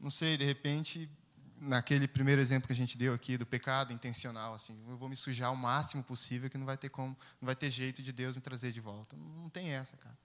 [0.00, 1.08] não sei, de repente,
[1.60, 5.14] naquele primeiro exemplo que a gente deu aqui do pecado intencional, assim, eu vou me
[5.14, 8.34] sujar o máximo possível que não vai ter como, não vai ter jeito de Deus
[8.34, 9.16] me trazer de volta.
[9.16, 10.18] Não tem essa, cara.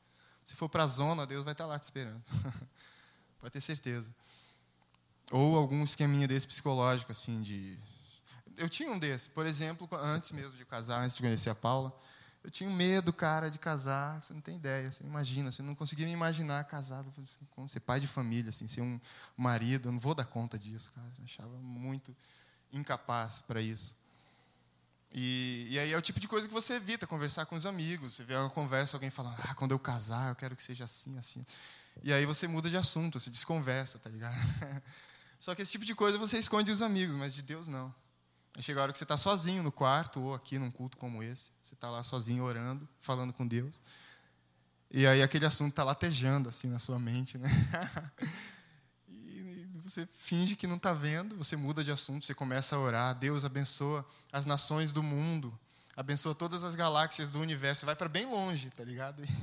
[0.44, 2.24] Se for para a zona, Deus vai estar lá te esperando.
[3.40, 4.12] Pode ter certeza.
[5.32, 7.78] Ou algum esqueminha desse psicológico, assim, de
[8.58, 9.28] eu tinha um desses.
[9.28, 11.96] Por exemplo, antes mesmo de casar, antes de conhecer a Paula,
[12.44, 14.22] eu tinha um medo, cara, de casar.
[14.22, 14.92] Você não tem ideia.
[14.92, 17.14] Você imagina, você não conseguia me imaginar casado,
[17.52, 19.00] como ser pai de família, assim, ser um
[19.38, 19.90] marido.
[19.90, 21.08] Eu não vou dar conta disso, cara.
[21.20, 22.16] Eu achava muito
[22.72, 23.96] incapaz para isso.
[25.14, 28.14] E, e, aí é o tipo de coisa que você evita conversar com os amigos.
[28.14, 31.18] Você vê uma conversa, alguém falando, ah, quando eu casar, eu quero que seja assim,
[31.18, 31.46] assim.
[32.02, 34.36] E aí você muda de assunto, você desconversa, tá ligado?
[35.40, 37.94] Só que esse tipo de coisa você esconde os amigos, mas de Deus não.
[38.56, 41.24] Aí chega a hora que você está sozinho no quarto ou aqui num culto como
[41.24, 41.52] esse.
[41.62, 43.82] Você está lá sozinho orando, falando com Deus.
[44.94, 47.50] E aí aquele assunto está latejando assim na sua mente, né?
[49.08, 53.16] e você finge que não está vendo, você muda de assunto, você começa a orar.
[53.16, 55.58] Deus abençoa as nações do mundo,
[55.96, 57.82] abençoa todas as galáxias do universo.
[57.82, 59.24] Você vai para bem longe, tá ligado?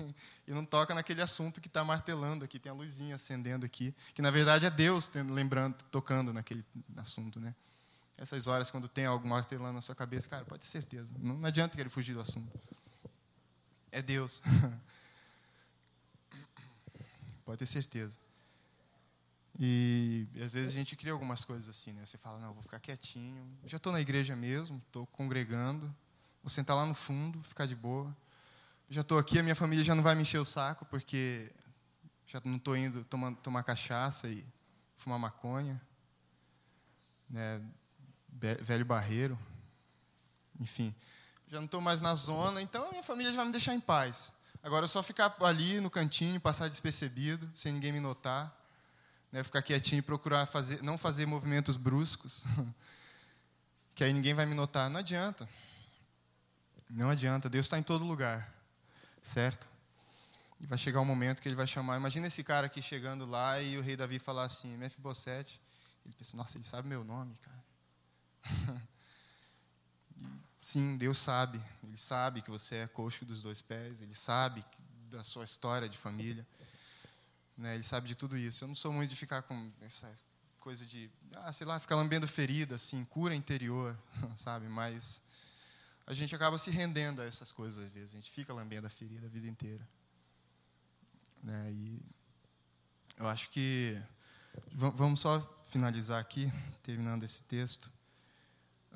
[0.47, 4.23] E, não toca naquele assunto que está martelando aqui, tem a luzinha acendendo aqui, que
[4.23, 6.65] na verdade é Deus lembrando, tocando naquele
[6.97, 7.55] assunto, né?
[8.19, 11.13] Essas horas, quando tem algo martelando na sua cabeça, cara, pode ter certeza.
[11.19, 12.59] Não, não adianta querer fugir do assunto.
[13.93, 14.43] É Deus.
[17.45, 18.19] pode ter certeza.
[19.59, 22.05] E, às vezes a gente cria algumas coisas assim, né?
[22.05, 23.47] Você fala, não, vou ficar quietinho.
[23.65, 25.87] Já estou na igreja mesmo, estou congregando.
[26.43, 28.15] Vou sentar lá no fundo, ficar de boa.
[28.91, 31.53] Já estou aqui, a minha família já não vai me encher o saco, porque
[32.27, 34.45] já não estou indo tomar, tomar cachaça e
[34.97, 35.81] fumar maconha.
[37.31, 37.63] Né?
[38.39, 39.39] Velho barreiro.
[40.61, 40.95] Enfim,
[41.49, 44.33] já não estou mais na zona, então minha família já vai me deixar em paz.
[44.63, 48.55] Agora é só ficar ali no cantinho, passar despercebido, sem ninguém me notar,
[49.31, 52.45] né, ficar quietinho e procurar fazer, não fazer movimentos bruscos,
[53.95, 54.91] que aí ninguém vai me notar.
[54.91, 55.49] Não adianta.
[56.91, 57.49] Não adianta.
[57.49, 58.53] Deus está em todo lugar,
[59.23, 59.67] certo?
[60.61, 61.97] E vai chegar um momento que ele vai chamar.
[61.97, 65.61] Imagina esse cara aqui chegando lá e o rei Davi falar assim, Mefibosete.
[66.05, 67.68] Ele pensa, nossa, ele sabe meu nome, cara.
[70.61, 71.63] Sim, Deus sabe.
[71.83, 74.03] Ele sabe que você é coxo dos dois pés.
[74.03, 74.65] Ele sabe
[75.09, 76.47] da sua história de família.
[77.57, 77.75] Né?
[77.75, 78.65] Ele sabe de tudo isso.
[78.65, 80.15] Eu não sou muito de ficar com essa
[80.61, 83.97] coisa de, ah, sei lá, ficar lambendo ferida, assim, cura interior,
[84.37, 84.69] sabe?
[84.69, 85.23] Mas
[86.07, 88.13] a gente acaba se rendendo a essas coisas às vezes.
[88.13, 89.89] A gente fica lambendo a ferida a vida inteira.
[91.43, 91.71] Né?
[91.73, 92.03] E
[93.17, 94.01] eu acho que
[94.73, 97.91] vamos só finalizar aqui, terminando esse texto,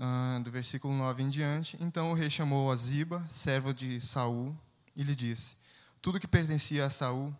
[0.02, 1.76] uh, do versículo 9 em diante.
[1.80, 4.56] Então o rei chamou a Ziba, servo de Saul,
[4.96, 5.56] e lhe disse:
[6.00, 7.34] Tudo que pertencia a Saul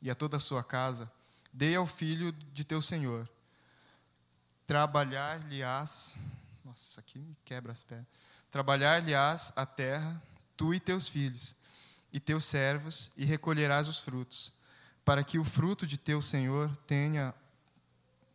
[0.00, 1.10] e a toda a sua casa,
[1.52, 3.28] dei ao filho de teu senhor.
[4.66, 6.16] Trabalhar-lhe-ás.
[6.64, 8.06] Nossa, isso aqui me quebra as pernas.
[8.50, 10.20] Trabalhar-lhe-ás a terra,
[10.56, 11.54] tu e teus filhos,
[12.12, 14.52] e teus servos, e recolherás os frutos,
[15.04, 17.34] para que o fruto de teu senhor tenha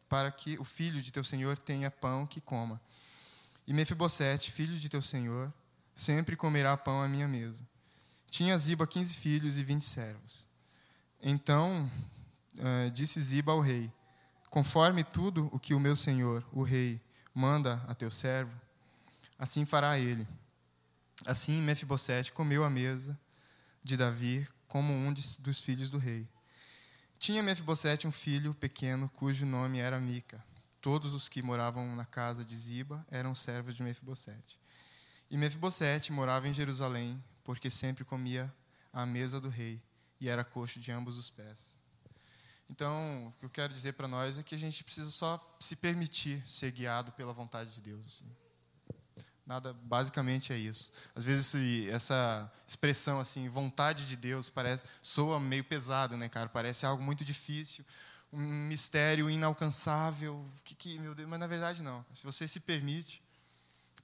[0.08, 2.82] para que o filho de teu senhor tenha pão que coma.
[3.68, 5.54] E Mefibosete, filho de teu senhor,
[5.94, 7.68] sempre comerá pão à minha mesa.
[8.30, 10.48] Tinha Ziba quinze filhos e vinte servos.
[11.22, 11.90] Então
[12.56, 13.92] uh, disse Ziba ao rei:
[14.50, 17.02] Conforme tudo o que o meu senhor, o rei,
[17.34, 18.60] manda a teu servo,
[19.38, 20.28] assim fará ele.
[21.26, 23.20] Assim Mefibosete comeu à mesa
[23.84, 26.28] de Davi como um dos filhos do rei.
[27.20, 30.44] Tinha Mefibosete um filho pequeno cujo nome era Mica.
[30.82, 34.60] Todos os que moravam na casa de Ziba eram servos de Mefibosete.
[35.30, 38.54] E Mefibosete morava em Jerusalém, porque sempre comia
[38.92, 39.82] à mesa do rei
[40.20, 41.78] e era coxo de ambos os pés.
[42.70, 45.76] Então, o que eu quero dizer para nós é que a gente precisa só se
[45.76, 48.06] permitir ser guiado pela vontade de Deus.
[48.06, 48.32] Assim.
[49.46, 50.92] Nada, basicamente é isso.
[51.14, 56.48] Às vezes essa expressão assim, vontade de Deus, parece soa meio pesado, né, cara?
[56.48, 57.84] Parece algo muito difícil,
[58.32, 60.46] um mistério inalcançável.
[60.64, 62.06] Que, que meu Deus, mas na verdade não.
[62.14, 63.22] Se você se permite,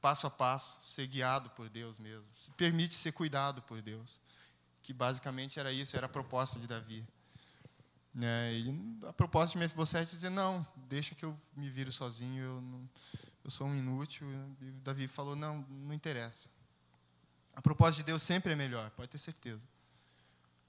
[0.01, 4.19] passo a passo, ser guiado por Deus mesmo, se permite ser cuidado por Deus,
[4.81, 7.05] que basicamente era isso, era a proposta de Davi.
[8.13, 8.53] Né?
[8.53, 12.61] Ele, a proposta de Mefibosete é dizer não, deixa que eu me viro sozinho, eu
[12.61, 12.89] não
[13.47, 14.27] eu sou um inútil.
[14.61, 16.49] E Davi falou: não, não interessa.
[17.55, 19.65] A proposta de Deus sempre é melhor, pode ter certeza.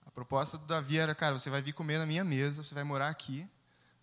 [0.09, 2.83] A proposta do Davi era: cara, você vai vir comer na minha mesa, você vai
[2.83, 3.47] morar aqui,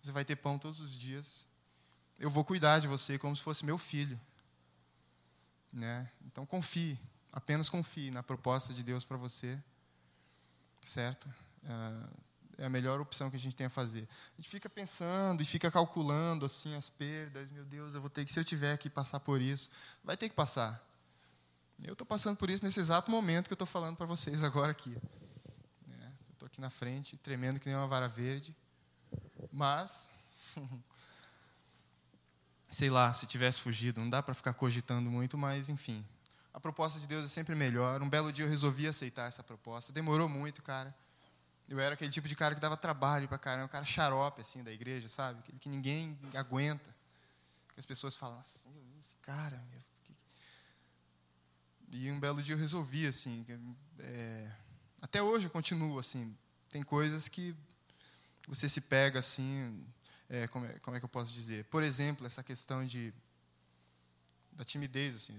[0.00, 1.46] você vai ter pão todos os dias.
[2.16, 4.18] Eu vou cuidar de você como se fosse meu filho.
[5.72, 6.08] Né?
[6.24, 6.98] Então confie,
[7.32, 9.60] apenas confie na proposta de Deus para você,
[10.80, 11.26] certo?
[11.64, 12.08] Uh,
[12.56, 14.08] é a melhor opção que a gente tem a fazer.
[14.38, 17.50] A gente fica pensando e fica calculando assim as perdas.
[17.50, 19.70] Meu Deus, eu vou ter que, se eu tiver que passar por isso,
[20.04, 20.82] vai ter que passar.
[21.82, 24.70] Eu estou passando por isso nesse exato momento que eu estou falando para vocês agora
[24.70, 24.96] aqui.
[26.36, 28.54] Estou aqui na frente, tremendo que nem uma vara verde.
[29.52, 30.18] Mas,
[32.70, 36.06] sei lá, se tivesse fugido, não dá para ficar cogitando muito, mas enfim.
[36.54, 38.00] A proposta de Deus é sempre melhor.
[38.00, 39.92] Um belo dia eu resolvi aceitar essa proposta.
[39.92, 40.94] Demorou muito, cara
[41.68, 44.62] eu era aquele tipo de cara que dava trabalho para caramba, um cara xarope assim
[44.62, 45.40] da igreja, sabe?
[45.40, 46.94] Aquele que ninguém aguenta.
[47.74, 48.70] Que as pessoas falam assim,
[49.00, 49.80] esse cara, meu,
[51.92, 53.46] e um belo dia eu resolvi assim,
[53.98, 54.52] é,
[55.00, 56.36] até hoje eu continuo assim.
[56.68, 57.54] Tem coisas que
[58.48, 59.86] você se pega assim,
[60.28, 61.64] é, como, é, como é que eu posso dizer?
[61.64, 63.12] Por exemplo, essa questão de
[64.52, 65.34] da timidez assim.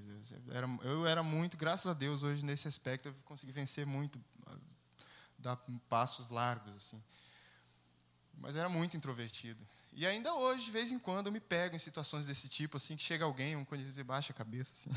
[0.47, 4.19] Eu era, eu era muito, graças a Deus, hoje nesse aspecto eu consegui vencer muito
[5.39, 5.55] dar
[5.87, 7.01] passos largos assim.
[8.37, 9.59] Mas era muito introvertido.
[9.93, 12.95] E ainda hoje, de vez em quando, eu me pego em situações desse tipo, assim,
[12.95, 14.91] que chega alguém, um quando diz, baixa a cabeça, assim.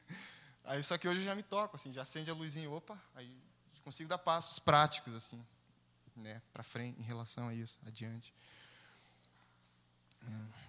[0.64, 3.30] aí, só que hoje eu já me toco, assim, já acende a luzinha, opa, aí
[3.82, 5.44] consigo dar passos práticos, assim,
[6.16, 8.32] né, para frente, em relação a isso, adiante.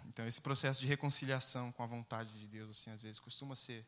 [0.05, 3.85] Então, esse processo de reconciliação com a vontade de Deus, assim, às vezes, costuma ser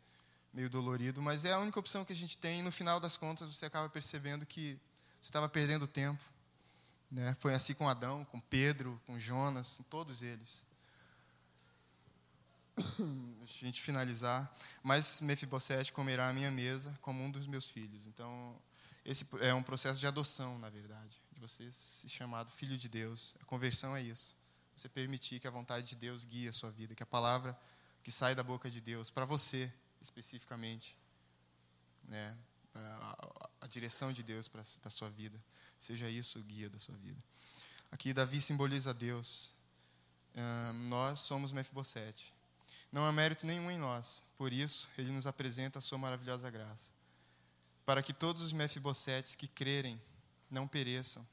[0.53, 3.17] meio dolorido, mas é a única opção que a gente tem, e no final das
[3.17, 4.79] contas, você acaba percebendo que
[5.21, 6.23] você estava perdendo tempo.
[7.11, 7.35] Né?
[7.35, 10.65] Foi assim com Adão, com Pedro, com Jonas, com todos eles.
[12.77, 14.51] A gente finalizar.
[14.83, 18.07] Mas Mefibosete comerá a minha mesa como um dos meus filhos.
[18.07, 18.59] Então,
[19.05, 23.37] esse é um processo de adoção, na verdade, de você ser chamado filho de Deus.
[23.39, 24.35] A conversão é isso.
[24.75, 27.57] Você permitir que a vontade de Deus guie a sua vida, que a palavra
[28.03, 30.97] que sai da boca de Deus, para você especificamente,
[32.03, 32.37] né,
[32.73, 35.41] a, a direção de Deus para a sua vida.
[35.77, 37.21] Seja isso o guia da sua vida.
[37.91, 39.51] Aqui Davi simboliza Deus.
[40.33, 42.33] Uh, nós somos Mefibosete.
[42.91, 46.91] Não há mérito nenhum em nós, por isso ele nos apresenta a sua maravilhosa graça.
[47.85, 50.01] Para que todos os Mefibosetes que crerem
[50.49, 51.25] não pereçam,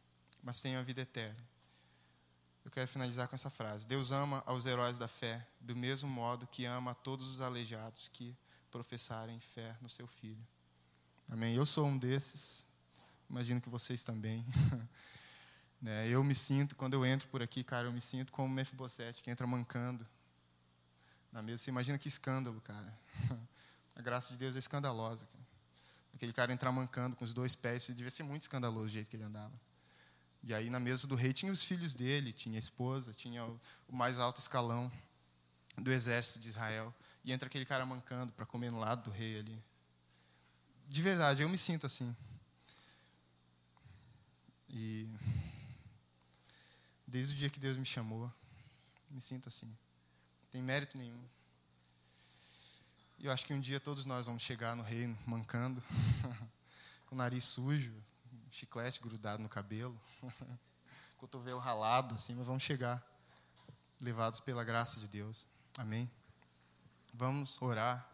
[0.42, 1.52] mas tenham a vida eterna.
[2.64, 6.46] Eu quero finalizar com essa frase: Deus ama aos heróis da fé, do mesmo modo
[6.46, 8.36] que ama a todos os aleijados que
[8.70, 10.46] professarem fé no seu Filho.
[11.28, 11.54] Amém?
[11.54, 12.66] Eu sou um desses,
[13.28, 14.44] imagino que vocês também.
[15.80, 16.08] né?
[16.08, 19.30] Eu me sinto, quando eu entro por aqui, cara, eu me sinto como Mefibosete, que
[19.30, 20.06] entra mancando
[21.32, 21.58] na mesa.
[21.58, 22.98] Você imagina que escândalo, cara.
[23.94, 25.26] A graça de Deus é escandalosa.
[25.26, 25.41] Cara.
[26.14, 29.16] Aquele cara entrar mancando com os dois pés, devia ser muito escandaloso o jeito que
[29.16, 29.52] ele andava.
[30.42, 33.60] E aí na mesa do rei tinha os filhos dele, tinha a esposa, tinha o
[33.88, 34.90] mais alto escalão
[35.76, 36.92] do exército de Israel.
[37.24, 39.64] E entra aquele cara mancando para comer no lado do rei ali.
[40.88, 42.14] De verdade, eu me sinto assim.
[44.68, 45.08] E
[47.06, 48.30] desde o dia que Deus me chamou,
[49.10, 49.66] me sinto assim.
[49.66, 51.22] Não tem mérito nenhum.
[53.22, 55.80] E eu acho que um dia todos nós vamos chegar no reino mancando,
[57.06, 57.94] com o nariz sujo,
[58.50, 59.96] chiclete grudado no cabelo,
[61.18, 63.00] cotovelo ralado, assim, mas vamos chegar
[64.00, 65.46] levados pela graça de Deus.
[65.78, 66.10] Amém?
[67.14, 68.04] Vamos orar.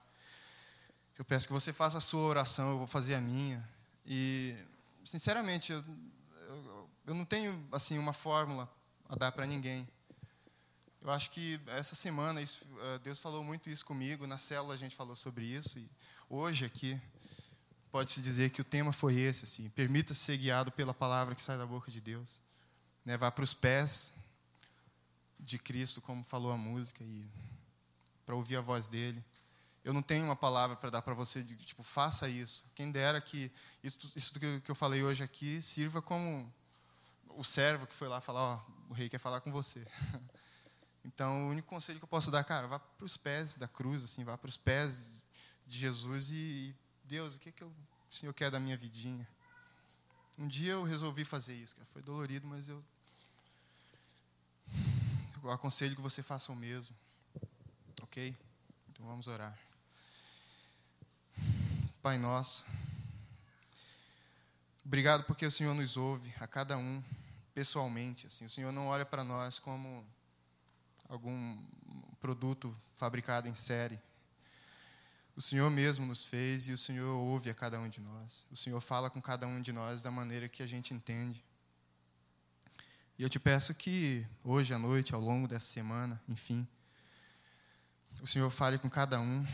[1.16, 3.66] Eu peço que você faça a sua oração, eu vou fazer a minha.
[4.04, 4.54] E,
[5.06, 5.82] sinceramente, eu,
[6.48, 8.70] eu, eu não tenho assim uma fórmula
[9.08, 9.88] a dar para ninguém.
[11.08, 14.76] Eu acho que essa semana isso, eh, Deus falou muito isso comigo, na célula a
[14.76, 15.90] gente falou sobre isso e
[16.28, 17.00] hoje aqui
[17.90, 21.56] pode-se dizer que o tema foi esse, assim, permita-se ser guiado pela palavra que sai
[21.56, 22.42] da boca de Deus.
[23.06, 24.16] Né, vá para os pés
[25.40, 27.26] de Cristo, como falou a música, e
[28.26, 29.24] para ouvir a voz dele.
[29.82, 32.70] Eu não tenho uma palavra para dar para você de tipo, faça isso.
[32.74, 33.50] Quem dera que
[33.82, 36.52] isso, isso que eu falei hoje aqui sirva como
[37.28, 39.88] o servo que foi lá falar, ó, o rei quer falar com você.
[41.08, 44.04] Então, o único conselho que eu posso dar, cara, vá para os pés da cruz,
[44.04, 45.08] assim, vá para os pés
[45.66, 49.26] de Jesus e, Deus, o que, que eu, o Senhor quer da minha vidinha?
[50.38, 51.86] Um dia eu resolvi fazer isso, cara.
[51.86, 52.84] foi dolorido, mas eu,
[55.42, 56.94] eu aconselho que você faça o mesmo,
[58.02, 58.36] ok?
[58.90, 59.58] Então vamos orar.
[62.02, 62.66] Pai nosso,
[64.84, 67.02] obrigado porque o Senhor nos ouve, a cada um,
[67.54, 68.26] pessoalmente.
[68.26, 70.06] Assim, o Senhor não olha para nós como
[71.08, 71.62] algum
[72.20, 73.98] produto fabricado em série.
[75.34, 78.44] O Senhor mesmo nos fez e o Senhor ouve a cada um de nós.
[78.50, 81.44] O Senhor fala com cada um de nós da maneira que a gente entende.
[83.18, 86.66] E eu te peço que hoje à noite, ao longo dessa semana, enfim,
[88.20, 89.46] o Senhor fale com cada um.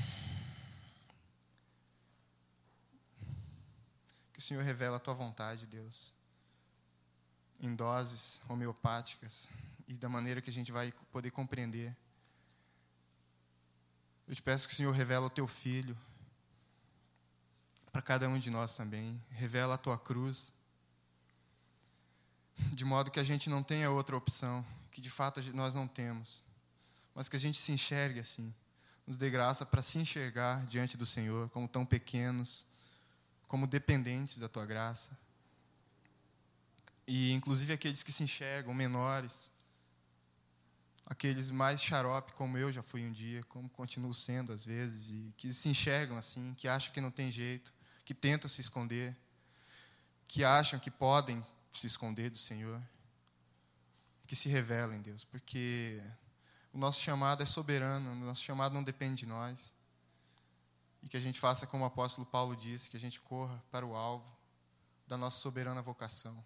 [4.33, 6.13] Que o Senhor revele a tua vontade, Deus,
[7.61, 9.49] em doses homeopáticas,
[9.87, 11.97] e da maneira que a gente vai poder compreender.
[14.27, 15.97] Eu te peço que o Senhor revela o teu filho
[17.93, 19.21] para cada um de nós também.
[19.31, 20.53] Revela a tua cruz.
[22.73, 26.43] De modo que a gente não tenha outra opção, que de fato nós não temos,
[27.15, 28.55] mas que a gente se enxergue assim.
[29.07, 32.67] Nos dê graça para se enxergar diante do Senhor como tão pequenos,
[33.47, 35.19] como dependentes da tua graça.
[37.07, 39.53] E inclusive aqueles que se enxergam menores,
[41.07, 45.35] aqueles mais xarope como eu já fui um dia, como continuo sendo às vezes, e
[45.37, 47.73] que se enxergam assim, que acham que não tem jeito,
[48.05, 49.17] que tentam se esconder,
[50.27, 52.81] que acham que podem se esconder do Senhor,
[54.27, 56.03] que se revelem, Deus, porque
[56.73, 59.75] o nosso chamado é soberano, o nosso chamado não depende de nós.
[61.03, 63.85] E que a gente faça como o apóstolo Paulo disse, que a gente corra para
[63.85, 64.35] o alvo
[65.07, 66.45] da nossa soberana vocação.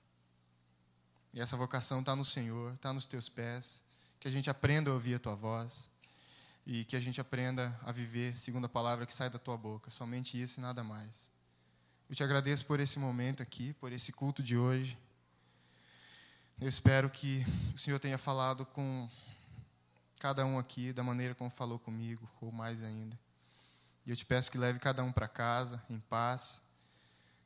[1.32, 3.87] E essa vocação está no Senhor, está nos teus pés
[4.20, 5.88] que a gente aprenda a ouvir a tua voz
[6.66, 9.90] e que a gente aprenda a viver segundo a palavra que sai da tua boca,
[9.90, 11.30] somente isso e nada mais.
[12.10, 14.98] Eu te agradeço por esse momento aqui, por esse culto de hoje.
[16.60, 17.44] Eu espero que
[17.74, 19.08] o Senhor tenha falado com
[20.18, 23.18] cada um aqui da maneira como falou comigo, ou mais ainda.
[24.04, 26.62] E eu te peço que leve cada um para casa em paz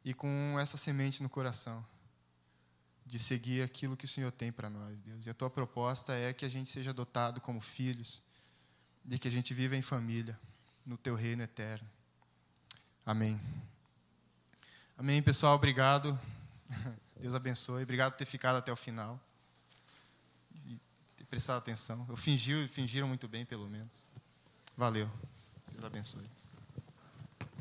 [0.05, 1.85] e com essa semente no coração
[3.05, 5.27] de seguir aquilo que o Senhor tem para nós, Deus.
[5.27, 8.23] E a tua proposta é que a gente seja adotado como filhos,
[9.05, 10.39] de que a gente viva em família,
[10.87, 11.89] no teu reino eterno.
[13.05, 13.41] Amém.
[14.97, 15.57] Amém, pessoal.
[15.57, 16.19] Obrigado.
[17.21, 17.83] Deus abençoe.
[17.83, 19.21] Obrigado por ter ficado até o final.
[20.67, 20.81] E
[21.17, 22.07] ter prestado atenção.
[22.09, 24.07] Eu fingi, fingiram muito bem, pelo menos.
[24.77, 25.11] Valeu.
[25.73, 26.42] Deus abençoe.